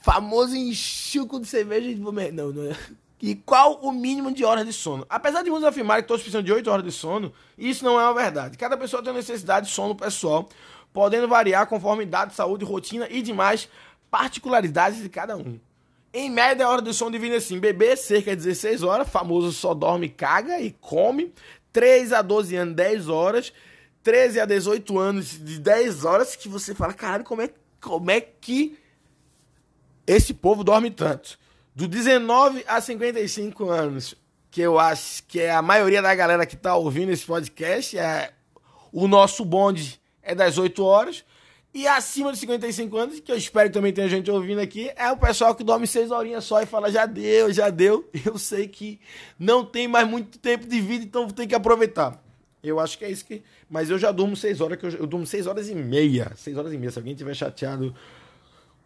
famoso 0.00 0.56
enxuco 0.56 1.38
de 1.38 1.46
cerveja 1.46 1.86
de 1.88 2.00
não, 2.32 2.50
não 2.50 2.72
é. 2.72 2.76
E 3.22 3.36
qual 3.36 3.74
o 3.80 3.92
mínimo 3.92 4.32
de 4.32 4.44
horas 4.44 4.66
de 4.66 4.72
sono? 4.72 5.06
Apesar 5.08 5.44
de 5.44 5.50
muitos 5.50 5.68
afirmarem 5.68 6.02
que 6.02 6.08
todos 6.08 6.22
precisam 6.22 6.42
de 6.42 6.52
8 6.52 6.68
horas 6.68 6.84
de 6.84 6.90
sono, 6.90 7.32
isso 7.56 7.84
não 7.84 8.00
é 8.00 8.02
uma 8.02 8.14
verdade. 8.14 8.58
Cada 8.58 8.76
pessoa 8.76 9.00
tem 9.00 9.12
necessidade 9.12 9.68
de 9.68 9.72
sono 9.72 9.94
pessoal, 9.94 10.48
podendo 10.92 11.28
variar 11.28 11.64
conforme 11.68 12.02
idade, 12.02 12.34
saúde, 12.34 12.64
rotina 12.64 13.06
e 13.08 13.22
demais 13.22 13.68
particularidades 14.10 15.00
de 15.00 15.08
cada 15.08 15.36
um. 15.36 15.60
Em 16.12 16.28
média, 16.28 16.66
a 16.66 16.68
hora 16.68 16.82
do 16.82 16.92
sono 16.92 17.12
divide 17.12 17.36
assim: 17.36 17.58
bebê, 17.58 17.96
cerca 17.96 18.30
de 18.36 18.42
16 18.42 18.82
horas, 18.82 19.08
famoso 19.08 19.52
só 19.52 19.74
dorme, 19.74 20.08
caga 20.08 20.60
e 20.60 20.72
come. 20.72 21.32
3 21.72 22.12
a 22.12 22.22
12 22.22 22.56
anos, 22.56 22.74
10 22.74 23.08
horas. 23.08 23.52
13 24.02 24.40
a 24.40 24.46
18 24.46 24.98
anos, 24.98 25.38
de 25.38 25.58
10 25.58 26.04
horas, 26.04 26.34
que 26.34 26.48
você 26.48 26.74
fala, 26.74 26.94
caralho, 26.94 27.24
como 27.24 27.42
é, 27.42 27.50
como 27.80 28.10
é 28.10 28.20
que 28.20 28.78
esse 30.06 30.32
povo 30.32 30.64
dorme 30.64 30.90
tanto? 30.90 31.38
Do 31.74 31.86
19 31.86 32.64
a 32.66 32.80
55 32.80 33.68
anos, 33.68 34.14
que 34.50 34.60
eu 34.60 34.78
acho 34.78 35.22
que 35.24 35.40
é 35.40 35.52
a 35.52 35.62
maioria 35.62 36.00
da 36.00 36.14
galera 36.14 36.46
que 36.46 36.56
tá 36.56 36.74
ouvindo 36.74 37.12
esse 37.12 37.24
podcast, 37.24 37.96
é 37.98 38.32
o 38.90 39.06
nosso 39.06 39.44
bonde 39.44 40.00
é 40.22 40.34
das 40.34 40.58
8 40.58 40.82
horas. 40.82 41.24
E 41.72 41.86
acima 41.86 42.32
de 42.32 42.38
55 42.38 42.96
anos, 42.96 43.20
que 43.20 43.30
eu 43.30 43.36
espero 43.36 43.68
que 43.68 43.74
também 43.74 43.92
tenha 43.92 44.08
gente 44.08 44.28
ouvindo 44.28 44.60
aqui, 44.60 44.90
é 44.96 45.10
o 45.12 45.16
pessoal 45.16 45.54
que 45.54 45.62
dorme 45.62 45.86
seis 45.86 46.10
horinhas 46.10 46.42
só 46.44 46.60
e 46.60 46.66
fala, 46.66 46.90
já 46.90 47.06
deu, 47.06 47.52
já 47.52 47.70
deu. 47.70 48.08
Eu 48.26 48.36
sei 48.38 48.66
que 48.66 49.00
não 49.38 49.64
tem 49.64 49.86
mais 49.86 50.08
muito 50.08 50.38
tempo 50.38 50.66
de 50.66 50.80
vida, 50.80 51.04
então 51.04 51.28
tem 51.28 51.46
que 51.46 51.54
aproveitar. 51.54 52.20
Eu 52.62 52.78
acho 52.78 52.98
que 52.98 53.04
é 53.04 53.10
isso 53.10 53.24
que. 53.24 53.42
Mas 53.70 53.88
eu 53.88 53.98
já 53.98 54.12
durmo 54.12 54.36
seis 54.36 54.60
horas, 54.60 54.78
que 54.78 54.84
eu, 54.84 54.90
eu 54.90 55.06
durmo 55.06 55.26
seis 55.26 55.46
horas 55.46 55.70
e 55.70 55.74
meia. 55.74 56.30
Seis 56.36 56.58
horas 56.58 56.72
e 56.72 56.76
meia. 56.76 56.90
Se 56.90 56.98
alguém 56.98 57.14
tiver 57.14 57.34
chateado. 57.34 57.94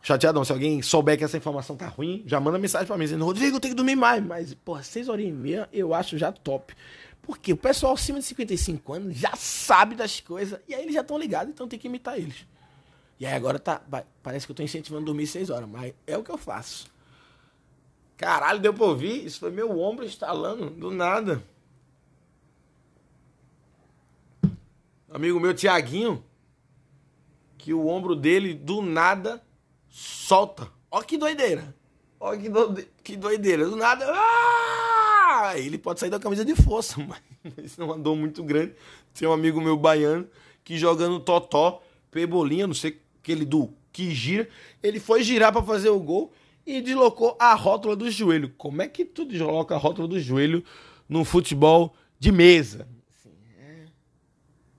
Chateado 0.01 0.39
não, 0.39 0.45
se 0.45 0.53
alguém 0.53 0.81
souber 0.81 1.17
que 1.19 1.25
essa 1.25 1.37
informação 1.37 1.75
tá 1.75 1.89
ruim, 1.89 2.23
já 2.27 2.39
manda 2.39 2.59
mensagem 2.59 2.87
pra 2.87 2.97
mim 2.97 3.05
dizendo, 3.05 3.25
Rodrigo, 3.25 3.57
eu 3.57 3.61
tenho 3.61 3.73
que 3.73 3.77
dormir 3.77 3.97
mais. 3.97 4.23
Mas, 4.23 4.55
porra, 4.55 4.83
seis 4.83 5.09
horas 5.09 5.25
e 5.25 5.33
meia 5.33 5.69
eu 5.73 5.93
acho 5.93 6.17
já 6.17 6.31
top. 6.31 6.75
Porque 7.23 7.53
o 7.53 7.57
pessoal 7.57 7.95
acima 7.95 8.21
de 8.21 8.27
55 8.27 8.93
anos 8.93 9.17
já 9.17 9.35
sabe 9.35 9.97
das 9.97 10.21
coisas. 10.21 10.61
E 10.69 10.75
aí 10.75 10.83
eles 10.83 10.95
já 10.95 11.01
estão 11.01 11.19
ligados, 11.19 11.53
então 11.53 11.67
tem 11.67 11.79
que 11.79 11.89
imitar 11.89 12.17
eles. 12.17 12.47
E 13.19 13.27
aí 13.27 13.33
agora 13.33 13.59
tá. 13.59 13.83
Parece 14.23 14.47
que 14.47 14.53
eu 14.53 14.57
tô 14.57 14.63
incentivando 14.63 15.03
a 15.03 15.07
dormir 15.07 15.27
6 15.27 15.51
horas, 15.51 15.69
mas 15.69 15.95
é 16.07 16.17
o 16.17 16.23
que 16.23 16.31
eu 16.31 16.39
faço. 16.39 16.93
Caralho, 18.17 18.61
deu 18.61 18.73
pra 18.73 18.87
ouvir? 18.87 19.25
Isso 19.25 19.41
foi 19.41 19.51
meu 19.51 19.79
ombro 19.79 20.05
instalando, 20.05 20.71
do 20.71 20.91
nada. 20.91 21.43
Amigo 25.11 25.39
meu, 25.39 25.55
Tiaguinho, 25.55 26.25
que 27.57 27.73
o 27.73 27.87
ombro 27.87 28.17
dele, 28.17 28.53
do 28.55 28.83
nada, 28.83 29.43
solta. 29.89 30.69
Ó 30.91 31.03
que 31.03 31.17
doideira. 31.17 31.75
Ó 32.19 32.37
que, 32.37 32.49
do... 32.49 32.85
que 33.03 33.17
doideira. 33.17 33.67
Do 33.67 33.77
nada. 33.77 34.07
Ah! 34.09 35.53
Ele 35.57 35.79
pode 35.79 36.01
sair 36.01 36.11
da 36.11 36.19
camisa 36.19 36.45
de 36.45 36.55
força, 36.57 36.97
mas 37.07 37.21
isso 37.65 37.81
não 37.81 37.93
andou 37.93 38.17
muito 38.17 38.43
grande. 38.43 38.75
Tem 39.13 39.29
um 39.29 39.33
amigo 39.33 39.61
meu 39.61 39.77
baiano 39.77 40.29
que 40.65 40.79
jogando 40.79 41.21
totó, 41.21 41.83
pebolinha, 42.11 42.67
não 42.67 42.75
sei 42.75 43.01
aquele 43.25 43.47
do 43.47 43.73
que 43.91 44.11
gira, 44.11 44.47
ele 44.83 45.01
foi 45.01 45.23
girar 45.23 45.51
para 45.51 45.63
fazer 45.63 45.89
o 45.89 45.99
gol 45.99 46.31
e 46.67 46.83
deslocou 46.83 47.37
a 47.41 47.55
rótula 47.55 47.97
do 47.97 48.11
joelho. 48.11 48.53
Como 48.59 48.83
é 48.83 48.89
que 48.89 49.05
tu 49.05 49.25
desloca 49.25 49.75
a 49.75 49.79
rótula 49.79 50.07
do 50.07 50.21
joelho 50.21 50.63
no 51.09 51.25
futebol 51.25 51.95
de 52.19 52.31
mesa? 52.31 52.87
É... 53.59 53.87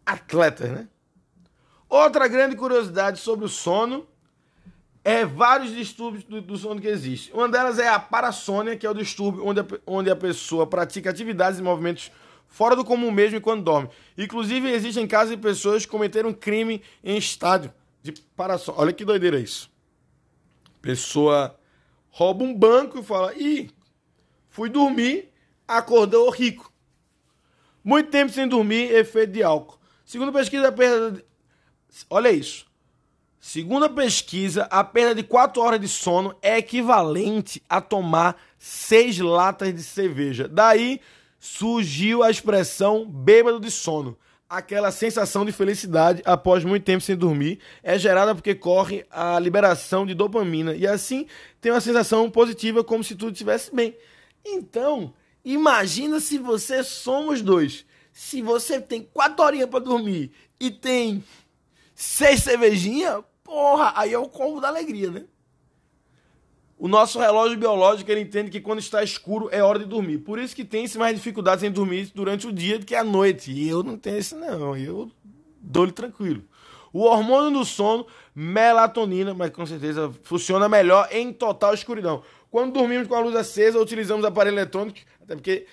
Atletas, 0.06 0.70
né? 0.70 0.88
Outra 1.90 2.28
grande 2.28 2.56
curiosidade 2.56 3.20
sobre 3.20 3.46
o 3.46 3.50
sono 3.50 4.06
é 5.04 5.26
vários 5.26 5.74
distúrbios 5.74 6.24
do, 6.24 6.42
do, 6.42 6.58
sono 6.58 6.82
que 6.82 6.88
existem. 6.88 7.34
Uma 7.34 7.48
delas 7.48 7.80
é 7.80 7.88
a 7.88 8.00
parassônia, 8.00 8.76
que 8.76 8.86
é 8.86 8.90
o 8.90 8.94
distúrbio 8.94 9.46
onde 9.46 9.60
a, 9.60 9.66
onde 9.88 10.10
a 10.10 10.16
pessoa 10.16 10.68
pratica 10.68 11.10
atividades 11.10 11.60
e 11.60 11.64
movimentos 11.64 12.12
fora 12.48 12.76
do 12.76 12.84
comum 12.84 13.12
mesmo 13.12 13.38
enquanto 13.38 13.64
dorme. 13.64 13.90
Inclusive, 14.18 14.70
existem 14.72 15.08
casos 15.08 15.32
de 15.32 15.38
pessoas 15.38 15.86
que 15.86 15.92
cometeram 15.92 16.34
crime 16.34 16.82
em 17.04 17.18
estádio 17.18 17.72
de 18.06 18.12
paração. 18.36 18.76
Olha 18.78 18.94
que 18.94 19.04
doideira 19.04 19.40
isso. 19.40 19.72
Pessoa 20.80 21.60
rouba 22.12 22.44
um 22.44 22.54
banco 22.54 23.00
e 23.00 23.04
fala: 23.04 23.34
Ih, 23.36 23.72
fui 24.48 24.70
dormir, 24.70 25.32
acordou 25.68 26.30
rico. 26.30 26.72
Muito 27.84 28.12
tempo 28.12 28.32
sem 28.32 28.48
dormir, 28.48 28.92
efeito 28.92 29.34
de 29.34 29.42
álcool. 29.44 29.80
Segundo 30.06 30.32
pesquisa, 30.32 30.68
a 30.68 30.72
perda. 30.72 31.12
De... 31.12 31.26
Olha 32.08 32.30
isso. 32.30 32.68
Segundo 33.40 33.86
a 33.86 33.90
pesquisa, 33.90 34.64
a 34.72 34.84
perda 34.84 35.16
de 35.16 35.24
4 35.24 35.62
horas 35.62 35.80
de 35.80 35.88
sono 35.88 36.36
é 36.42 36.58
equivalente 36.58 37.62
a 37.70 37.80
tomar 37.80 38.40
6 38.58 39.20
latas 39.20 39.74
de 39.74 39.84
cerveja. 39.84 40.48
Daí 40.48 41.00
surgiu 41.40 42.24
a 42.24 42.30
expressão 42.30 43.06
bêbado 43.08 43.60
de 43.60 43.70
sono. 43.70 44.18
Aquela 44.50 44.92
sensação 44.92 45.44
de 45.44 45.52
felicidade 45.52 46.22
após 46.26 46.64
muito 46.64 46.84
tempo 46.84 47.02
sem 47.02 47.16
dormir 47.16 47.60
é 47.82 47.98
gerada 47.98 48.36
porque 48.36 48.54
corre 48.54 49.06
a 49.10 49.40
liberação 49.40 50.06
de 50.06 50.14
dopamina 50.14 50.76
e 50.76 50.86
assim 50.86 51.26
tem 51.60 51.72
uma 51.72 51.82
sensação 51.82 52.30
positiva 52.30 52.84
como 52.84 53.04
se 53.04 53.16
tudo 53.16 53.32
estivesse 53.32 53.74
bem. 53.74 53.96
Então, 54.46 55.14
imagina 55.44 56.20
se 56.20 56.38
você 56.38 56.84
somos 56.84 57.42
dois. 57.42 57.86
Se 58.14 58.42
você 58.42 58.80
tem 58.80 59.04
quatro 59.04 59.44
horinhas 59.44 59.70
para 59.70 59.80
dormir 59.80 60.32
e 60.60 60.72
tem 60.72 61.24
seis 61.94 62.44
cervejinhas, 62.44 63.24
porra, 63.44 63.94
aí 63.96 64.14
é 64.14 64.18
o 64.18 64.30
combo 64.30 64.62
da 64.62 64.70
alegria, 64.70 65.12
né? 65.12 65.26
O 66.78 66.88
nosso 66.88 67.20
relógio 67.20 67.58
biológico 67.58 68.12
ele 68.12 68.22
entende 68.22 68.52
que 68.52 68.60
quando 68.60 68.80
está 68.80 69.02
escuro 69.02 69.48
é 69.52 69.64
hora 69.64 69.80
de 69.80 69.86
dormir. 69.86 70.20
Por 70.20 70.38
isso 70.38 70.56
que 70.56 70.66
tem-se 70.66 70.98
mais 70.98 71.16
dificuldades 71.16 71.64
em 71.64 71.72
dormir 71.72 72.12
durante 72.14 72.48
o 72.48 72.52
dia 72.52 72.78
do 72.78 72.86
que 72.86 72.94
à 72.94 73.04
noite. 73.04 73.52
E 73.52 73.70
eu 73.70 73.82
não 73.82 73.98
tenho 73.98 74.18
isso 74.18 74.36
não, 74.36 74.76
eu 74.76 75.10
dou-lhe 75.62 75.94
tranquilo. 75.94 76.44
O 76.92 77.02
hormônio 77.04 77.52
do 77.52 77.66
sono, 77.66 78.06
melatonina, 78.34 79.34
mas 79.34 79.52
com 79.52 79.66
certeza 79.66 80.12
funciona 80.24 80.68
melhor 80.68 81.08
em 81.12 81.32
total 81.32 81.74
escuridão. 81.74 82.24
Quando 82.52 82.74
dormimos 82.74 83.08
com 83.08 83.16
a 83.16 83.20
luz 83.20 83.36
acesa, 83.36 83.80
utilizamos 83.80 84.26
aparelho 84.26 84.56
eletrônico, 84.56 85.00
até 85.22 85.36
porque 85.36 85.66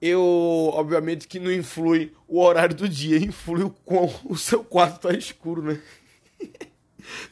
eu, 0.00 0.70
obviamente, 0.74 1.28
que 1.28 1.38
não 1.38 1.52
influi 1.52 2.12
o 2.26 2.40
horário 2.40 2.74
do 2.74 2.88
dia, 2.88 3.16
influi 3.16 3.62
o 3.62 3.70
quão 3.84 4.12
o 4.28 4.36
seu 4.36 4.62
quarto 4.64 4.96
está 4.96 5.18
escuro, 5.18 5.62
né? 5.62 5.80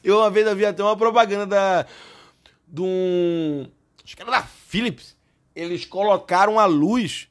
Eu 0.05 0.19
uma 0.19 0.31
vez 0.31 0.47
havia 0.47 0.69
até 0.69 0.85
uma 0.85 0.97
propaganda 0.97 1.47
da 1.47 1.87
de 2.75 2.83
um. 2.83 3.67
Acho 4.05 4.17
que 4.17 4.23
era 4.23 4.31
da 4.31 4.43
Philips. 4.43 5.17
Eles 5.55 5.85
colocaram 5.85 6.59
a 6.59 6.67
luz 6.67 7.29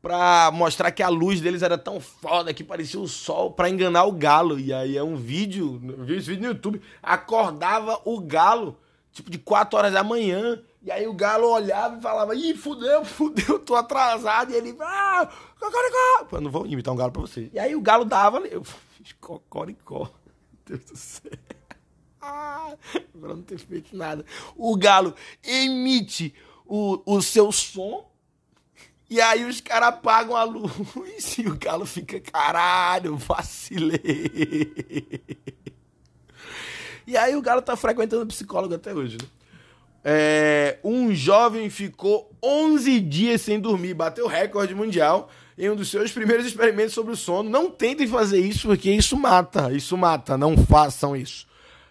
pra 0.00 0.52
mostrar 0.52 0.92
que 0.92 1.02
a 1.02 1.08
luz 1.08 1.40
deles 1.40 1.62
era 1.62 1.76
tão 1.76 1.98
foda 1.98 2.54
que 2.54 2.62
parecia 2.62 3.00
o 3.00 3.08
sol 3.08 3.50
pra 3.50 3.68
enganar 3.68 4.04
o 4.04 4.12
galo. 4.12 4.60
E 4.60 4.72
aí 4.72 4.96
é 4.96 5.02
um 5.02 5.16
vídeo, 5.16 5.82
eu 5.98 6.04
vi 6.04 6.16
esse 6.16 6.28
vídeo 6.28 6.42
no 6.42 6.54
YouTube, 6.54 6.80
acordava 7.02 8.00
o 8.04 8.20
galo, 8.20 8.78
tipo 9.10 9.28
de 9.28 9.38
4 9.38 9.76
horas 9.76 9.92
da 9.92 10.04
manhã. 10.04 10.62
E 10.80 10.92
aí 10.92 11.08
o 11.08 11.12
galo 11.12 11.48
olhava 11.48 11.98
e 11.98 12.00
falava, 12.00 12.36
ih, 12.36 12.54
fudeu, 12.54 13.02
fudeu, 13.04 13.58
tô 13.58 13.74
atrasado. 13.74 14.52
E 14.52 14.54
ele, 14.54 14.76
ah, 14.80 15.28
cocoricó. 15.58 16.36
Eu 16.36 16.40
não 16.40 16.50
vou 16.52 16.64
imitar 16.64 16.94
um 16.94 16.96
galo 16.96 17.10
pra 17.10 17.22
você. 17.22 17.50
E 17.52 17.58
aí 17.58 17.74
o 17.74 17.80
galo 17.80 18.04
dava, 18.04 18.38
eu 18.46 18.62
fiz 18.62 19.12
cocoricó. 19.20 20.08
Deus 20.64 20.84
do 20.84 20.96
céu. 20.96 21.32
Pra 23.20 23.34
não 23.34 23.42
ter 23.42 23.58
feito 23.58 23.96
nada. 23.96 24.24
O 24.56 24.76
galo 24.76 25.14
emite 25.42 26.34
o, 26.66 27.00
o 27.06 27.22
seu 27.22 27.50
som 27.52 28.06
e 29.08 29.20
aí 29.20 29.44
os 29.44 29.60
caras 29.60 29.90
apagam 29.90 30.36
a 30.36 30.42
luz 30.42 30.72
e 31.38 31.46
o 31.46 31.56
galo 31.56 31.86
fica, 31.86 32.20
caralho, 32.20 33.16
vacilei. 33.16 35.22
E 37.06 37.16
aí 37.16 37.36
o 37.36 37.42
galo 37.42 37.62
tá 37.62 37.76
frequentando 37.76 38.26
psicólogo 38.26 38.74
até 38.74 38.92
hoje, 38.92 39.16
né? 39.20 39.28
É, 40.08 40.78
um 40.84 41.12
jovem 41.12 41.68
ficou 41.68 42.30
11 42.42 43.00
dias 43.00 43.40
sem 43.40 43.58
dormir, 43.58 43.92
bateu 43.92 44.28
recorde 44.28 44.72
mundial 44.72 45.28
em 45.58 45.68
um 45.68 45.74
dos 45.74 45.88
seus 45.88 46.12
primeiros 46.12 46.46
experimentos 46.46 46.94
sobre 46.94 47.12
o 47.12 47.16
sono. 47.16 47.50
Não 47.50 47.70
tentem 47.70 48.06
fazer 48.06 48.38
isso 48.38 48.68
porque 48.68 48.90
isso 48.90 49.16
mata, 49.16 49.72
isso 49.72 49.96
mata, 49.96 50.36
não 50.36 50.56
façam 50.56 51.16
isso. 51.16 51.46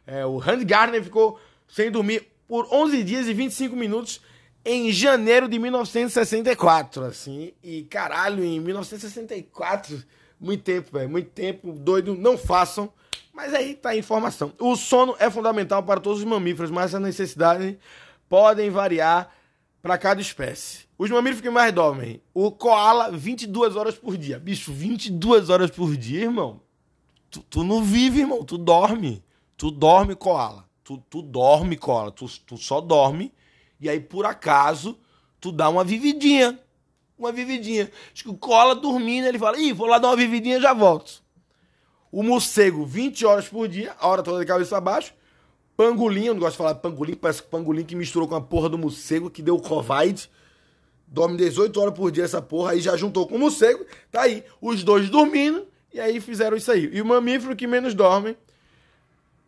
É, 0.05 0.25
o 0.25 0.39
Hans 0.39 0.63
Gardner 0.63 1.03
ficou 1.03 1.39
sem 1.67 1.89
dormir 1.89 2.27
por 2.47 2.67
11 2.71 3.03
dias 3.03 3.27
e 3.27 3.33
25 3.33 3.75
minutos 3.75 4.21
em 4.63 4.91
janeiro 4.91 5.47
de 5.47 5.59
1964, 5.59 7.03
assim. 7.03 7.53
E 7.63 7.83
caralho, 7.83 8.43
em 8.43 8.59
1964, 8.59 10.03
muito 10.39 10.63
tempo, 10.63 10.89
velho, 10.91 11.09
muito 11.09 11.29
tempo, 11.29 11.71
doido, 11.71 12.15
não 12.15 12.37
façam. 12.37 12.91
Mas 13.33 13.53
aí 13.53 13.75
tá 13.75 13.89
a 13.89 13.97
informação. 13.97 14.53
O 14.59 14.75
sono 14.75 15.15
é 15.19 15.29
fundamental 15.29 15.83
para 15.83 15.99
todos 15.99 16.19
os 16.19 16.25
mamíferos, 16.25 16.71
mas 16.71 16.95
as 16.95 17.01
necessidades 17.01 17.75
podem 18.29 18.69
variar 18.69 19.29
para 19.81 19.97
cada 19.97 20.21
espécie. 20.21 20.85
Os 20.97 21.09
mamíferos 21.09 21.41
que 21.41 21.49
mais 21.49 21.73
dormem, 21.73 22.21
o 22.33 22.49
koala 22.49 23.11
22 23.11 23.75
horas 23.75 23.95
por 23.95 24.17
dia. 24.17 24.39
Bicho, 24.39 24.71
22 24.71 25.49
horas 25.49 25.69
por 25.69 25.95
dia, 25.97 26.21
irmão. 26.21 26.61
Tu, 27.29 27.41
tu 27.49 27.63
não 27.63 27.83
vive, 27.83 28.21
irmão, 28.21 28.43
tu 28.43 28.57
dorme. 28.57 29.21
Tu 29.57 29.71
dorme, 29.71 30.15
koala. 30.15 30.65
Tu, 30.83 30.97
tu 31.09 31.21
dorme, 31.21 31.77
koala. 31.77 32.11
Tu, 32.11 32.27
tu 32.41 32.57
só 32.57 32.81
dorme. 32.81 33.33
E 33.79 33.89
aí, 33.89 33.99
por 33.99 34.25
acaso, 34.25 34.97
tu 35.39 35.51
dá 35.51 35.69
uma 35.69 35.83
vividinha. 35.83 36.59
Uma 37.17 37.31
vividinha. 37.31 37.89
Acho 38.13 38.23
que 38.23 38.29
o 38.29 38.37
koala 38.37 38.75
dormindo, 38.75 39.27
ele 39.27 39.39
fala: 39.39 39.57
Ih, 39.57 39.71
vou 39.71 39.87
lá 39.87 39.97
dar 39.97 40.09
uma 40.09 40.17
vividinha 40.17 40.59
já 40.59 40.73
volto. 40.73 41.23
O 42.11 42.23
morcego, 42.23 42.85
20 42.85 43.25
horas 43.25 43.47
por 43.47 43.67
dia, 43.67 43.95
a 43.99 44.07
hora 44.07 44.23
toda 44.23 44.39
de 44.39 44.45
cabeça 44.45 44.77
abaixo. 44.77 45.13
Pangolim, 45.75 46.25
eu 46.25 46.33
não 46.33 46.39
gosto 46.39 46.53
de 46.53 46.57
falar 46.57 46.75
pangolim, 46.75 47.15
parece 47.15 47.43
que 47.43 47.49
pangolim 47.49 47.83
que 47.83 47.95
misturou 47.95 48.27
com 48.27 48.35
a 48.35 48.41
porra 48.41 48.69
do 48.69 48.77
morcego, 48.77 49.29
que 49.29 49.41
deu 49.41 49.59
Covid. 49.59 50.29
Dorme 51.05 51.37
18 51.37 51.79
horas 51.79 51.93
por 51.93 52.11
dia 52.11 52.23
essa 52.23 52.41
porra, 52.41 52.71
aí 52.71 52.79
já 52.79 52.95
juntou 52.95 53.27
com 53.27 53.35
o 53.35 53.39
morcego. 53.39 53.85
Tá 54.11 54.21
aí, 54.21 54.43
os 54.61 54.83
dois 54.83 55.09
dormindo, 55.09 55.67
e 55.93 55.99
aí 55.99 56.21
fizeram 56.21 56.55
isso 56.55 56.71
aí. 56.71 56.89
E 56.93 57.01
o 57.01 57.05
mamífero 57.05 57.55
que 57.55 57.67
menos 57.67 57.93
dorme 57.93 58.37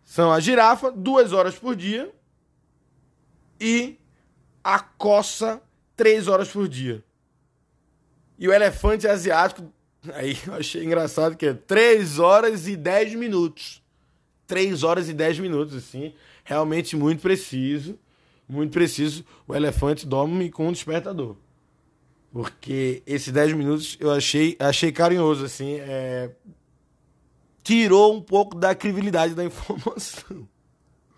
são 0.08 0.32
a 0.32 0.39
girafa, 0.39 0.89
duas 0.89 1.34
horas 1.34 1.56
por 1.56 1.76
dia, 1.76 2.10
e 3.60 3.98
a 4.63 4.80
coça, 4.80 5.62
três 5.98 6.30
horas 6.30 6.48
por 6.48 6.65
dia. 6.65 7.04
E 8.39 8.48
o 8.48 8.54
elefante 8.54 9.06
asiático, 9.06 9.70
aí 10.13 10.38
eu 10.48 10.54
achei 10.54 10.86
engraçado 10.86 11.36
que 11.36 11.48
é 11.48 11.54
três 11.54 12.20
horas 12.20 12.70
e 12.70 12.78
dez 12.78 13.13
minutos. 13.13 13.84
três 14.48 14.82
horas 14.82 15.10
e 15.10 15.13
dez 15.13 15.38
minutos, 15.39 15.76
assim, 15.76 16.13
realmente 16.46 16.96
muito 16.96 17.22
preciso, 17.22 18.00
muito 18.48 18.72
preciso. 18.72 19.26
O 19.46 19.54
elefante 19.54 20.08
dorme 20.08 20.50
com 20.50 20.70
um 20.70 20.72
despertador. 20.72 21.36
Porque 22.32 23.04
esses 23.06 23.34
10 23.34 23.54
minutos 23.54 23.98
eu 24.00 24.12
achei, 24.12 24.56
achei 24.58 24.89
carinhoso, 24.91 25.43
assim, 25.43 25.80
é, 25.80 26.32
tirou 27.67 28.15
um 28.15 28.21
pouco 28.21 28.58
da 28.58 28.73
crivilidade 28.73 29.36
da 29.36 29.43
informação. 29.43 30.47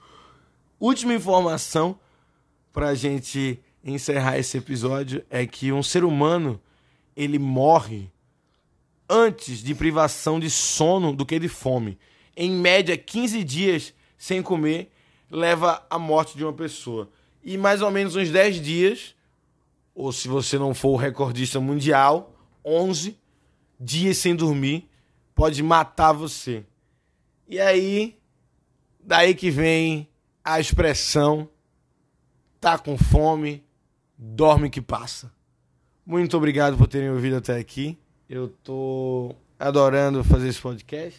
Última 0.81 1.13
informação 1.13 1.99
para 2.73 2.87
a 2.87 2.95
gente 2.95 3.59
encerrar 3.83 4.39
esse 4.39 4.57
episódio 4.57 5.23
é 5.29 5.45
que 5.45 5.71
um 5.71 5.83
ser 5.83 6.03
humano 6.03 6.59
ele 7.15 7.37
morre 7.37 8.09
antes 9.07 9.61
de 9.61 9.75
privação 9.75 10.39
de 10.39 10.49
sono 10.49 11.13
do 11.13 11.23
que 11.23 11.37
de 11.37 11.47
fome. 11.47 11.99
Em 12.35 12.49
média, 12.49 12.97
15 12.97 13.43
dias 13.43 13.93
sem 14.17 14.41
comer 14.41 14.91
leva 15.29 15.85
à 15.87 15.99
morte 15.99 16.35
de 16.35 16.43
uma 16.43 16.53
pessoa. 16.53 17.11
E 17.43 17.57
mais 17.59 17.83
ou 17.83 17.91
menos 17.91 18.15
uns 18.15 18.31
10 18.31 18.59
dias, 18.59 19.15
ou 19.93 20.11
se 20.11 20.27
você 20.27 20.57
não 20.57 20.73
for 20.73 20.89
o 20.89 20.95
recordista 20.95 21.59
mundial, 21.59 22.33
11 22.65 23.15
dias 23.79 24.17
sem 24.17 24.35
dormir 24.35 24.88
pode 25.39 25.63
matar 25.63 26.11
você. 26.11 26.65
E 27.47 27.61
aí, 27.61 28.19
daí 28.99 29.33
que 29.33 29.49
vem 29.49 30.09
a 30.43 30.59
expressão 30.59 31.47
tá 32.59 32.77
com 32.77 32.97
fome, 32.97 33.63
dorme 34.17 34.69
que 34.69 34.81
passa. 34.81 35.31
Muito 36.05 36.35
obrigado 36.35 36.75
por 36.75 36.87
terem 36.87 37.09
ouvido 37.09 37.37
até 37.37 37.57
aqui. 37.57 37.97
Eu 38.29 38.49
tô 38.49 39.33
adorando 39.57 40.25
fazer 40.25 40.49
esse 40.49 40.59
podcast. 40.59 41.17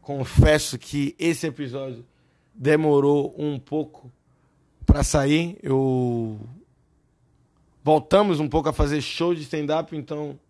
Confesso 0.00 0.78
que 0.78 1.14
esse 1.18 1.46
episódio 1.46 2.06
demorou 2.54 3.34
um 3.36 3.58
pouco 3.58 4.10
para 4.86 5.04
sair. 5.04 5.58
Eu 5.62 6.40
voltamos 7.84 8.40
um 8.40 8.48
pouco 8.48 8.70
a 8.70 8.72
fazer 8.72 9.02
show 9.02 9.34
de 9.34 9.42
stand-up, 9.42 9.94
então 9.94 10.40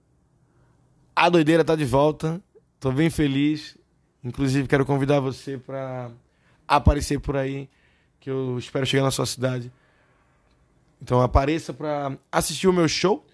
a 1.16 1.28
doideira 1.28 1.64
tá 1.64 1.74
de 1.74 1.84
volta. 1.84 2.40
Tô 2.80 2.90
bem 2.90 3.10
feliz. 3.10 3.76
Inclusive, 4.24 4.66
quero 4.66 4.86
convidar 4.86 5.20
você 5.20 5.58
para 5.58 6.10
aparecer 6.66 7.20
por 7.20 7.36
aí, 7.36 7.68
que 8.18 8.30
eu 8.30 8.58
espero 8.58 8.86
chegar 8.86 9.02
na 9.02 9.10
sua 9.10 9.26
cidade. 9.26 9.70
Então, 11.00 11.20
apareça 11.20 11.74
para 11.74 12.16
assistir 12.32 12.68
o 12.68 12.72
meu 12.72 12.88
show. 12.88 13.24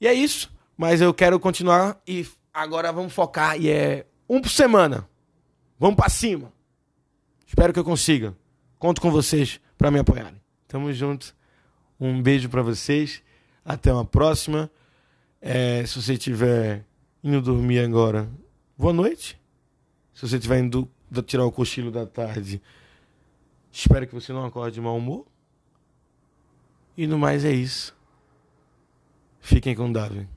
E 0.00 0.06
é 0.06 0.14
isso. 0.14 0.50
Mas 0.76 1.02
eu 1.02 1.12
quero 1.12 1.38
continuar 1.38 2.00
e 2.06 2.26
agora 2.52 2.90
vamos 2.90 3.12
focar. 3.12 3.60
E 3.60 3.68
é 3.68 4.06
um 4.28 4.40
por 4.40 4.50
semana. 4.50 5.06
Vamos 5.78 5.96
para 5.96 6.08
cima. 6.08 6.50
Espero 7.46 7.72
que 7.72 7.78
eu 7.78 7.84
consiga. 7.84 8.34
Conto 8.78 9.00
com 9.00 9.10
vocês 9.10 9.60
para 9.76 9.90
me 9.90 9.98
apoiarem. 9.98 10.40
Tamo 10.66 10.92
junto. 10.92 11.34
Um 12.00 12.22
beijo 12.22 12.48
para 12.48 12.62
vocês. 12.62 13.22
Até 13.64 13.92
uma 13.92 14.04
próxima. 14.04 14.70
É, 15.42 15.84
se 15.84 16.00
você 16.00 16.14
estiver 16.14 16.84
indo 17.22 17.42
dormir 17.42 17.80
agora, 17.80 18.28
boa 18.78 18.92
noite. 18.92 19.38
Se 20.14 20.26
você 20.26 20.36
estiver 20.36 20.60
indo 20.60 20.88
tirar 21.26 21.44
o 21.44 21.50
cochilo 21.50 21.90
da 21.90 22.06
tarde, 22.06 22.62
espero 23.72 24.06
que 24.06 24.14
você 24.14 24.32
não 24.32 24.44
acorde 24.44 24.74
de 24.74 24.80
mau 24.80 24.96
humor. 24.96 25.26
E 26.96 27.06
no 27.06 27.18
mais 27.18 27.44
é 27.44 27.52
isso. 27.52 27.96
Fiquem 29.40 29.74
com 29.74 29.90
Davi. 29.90 30.28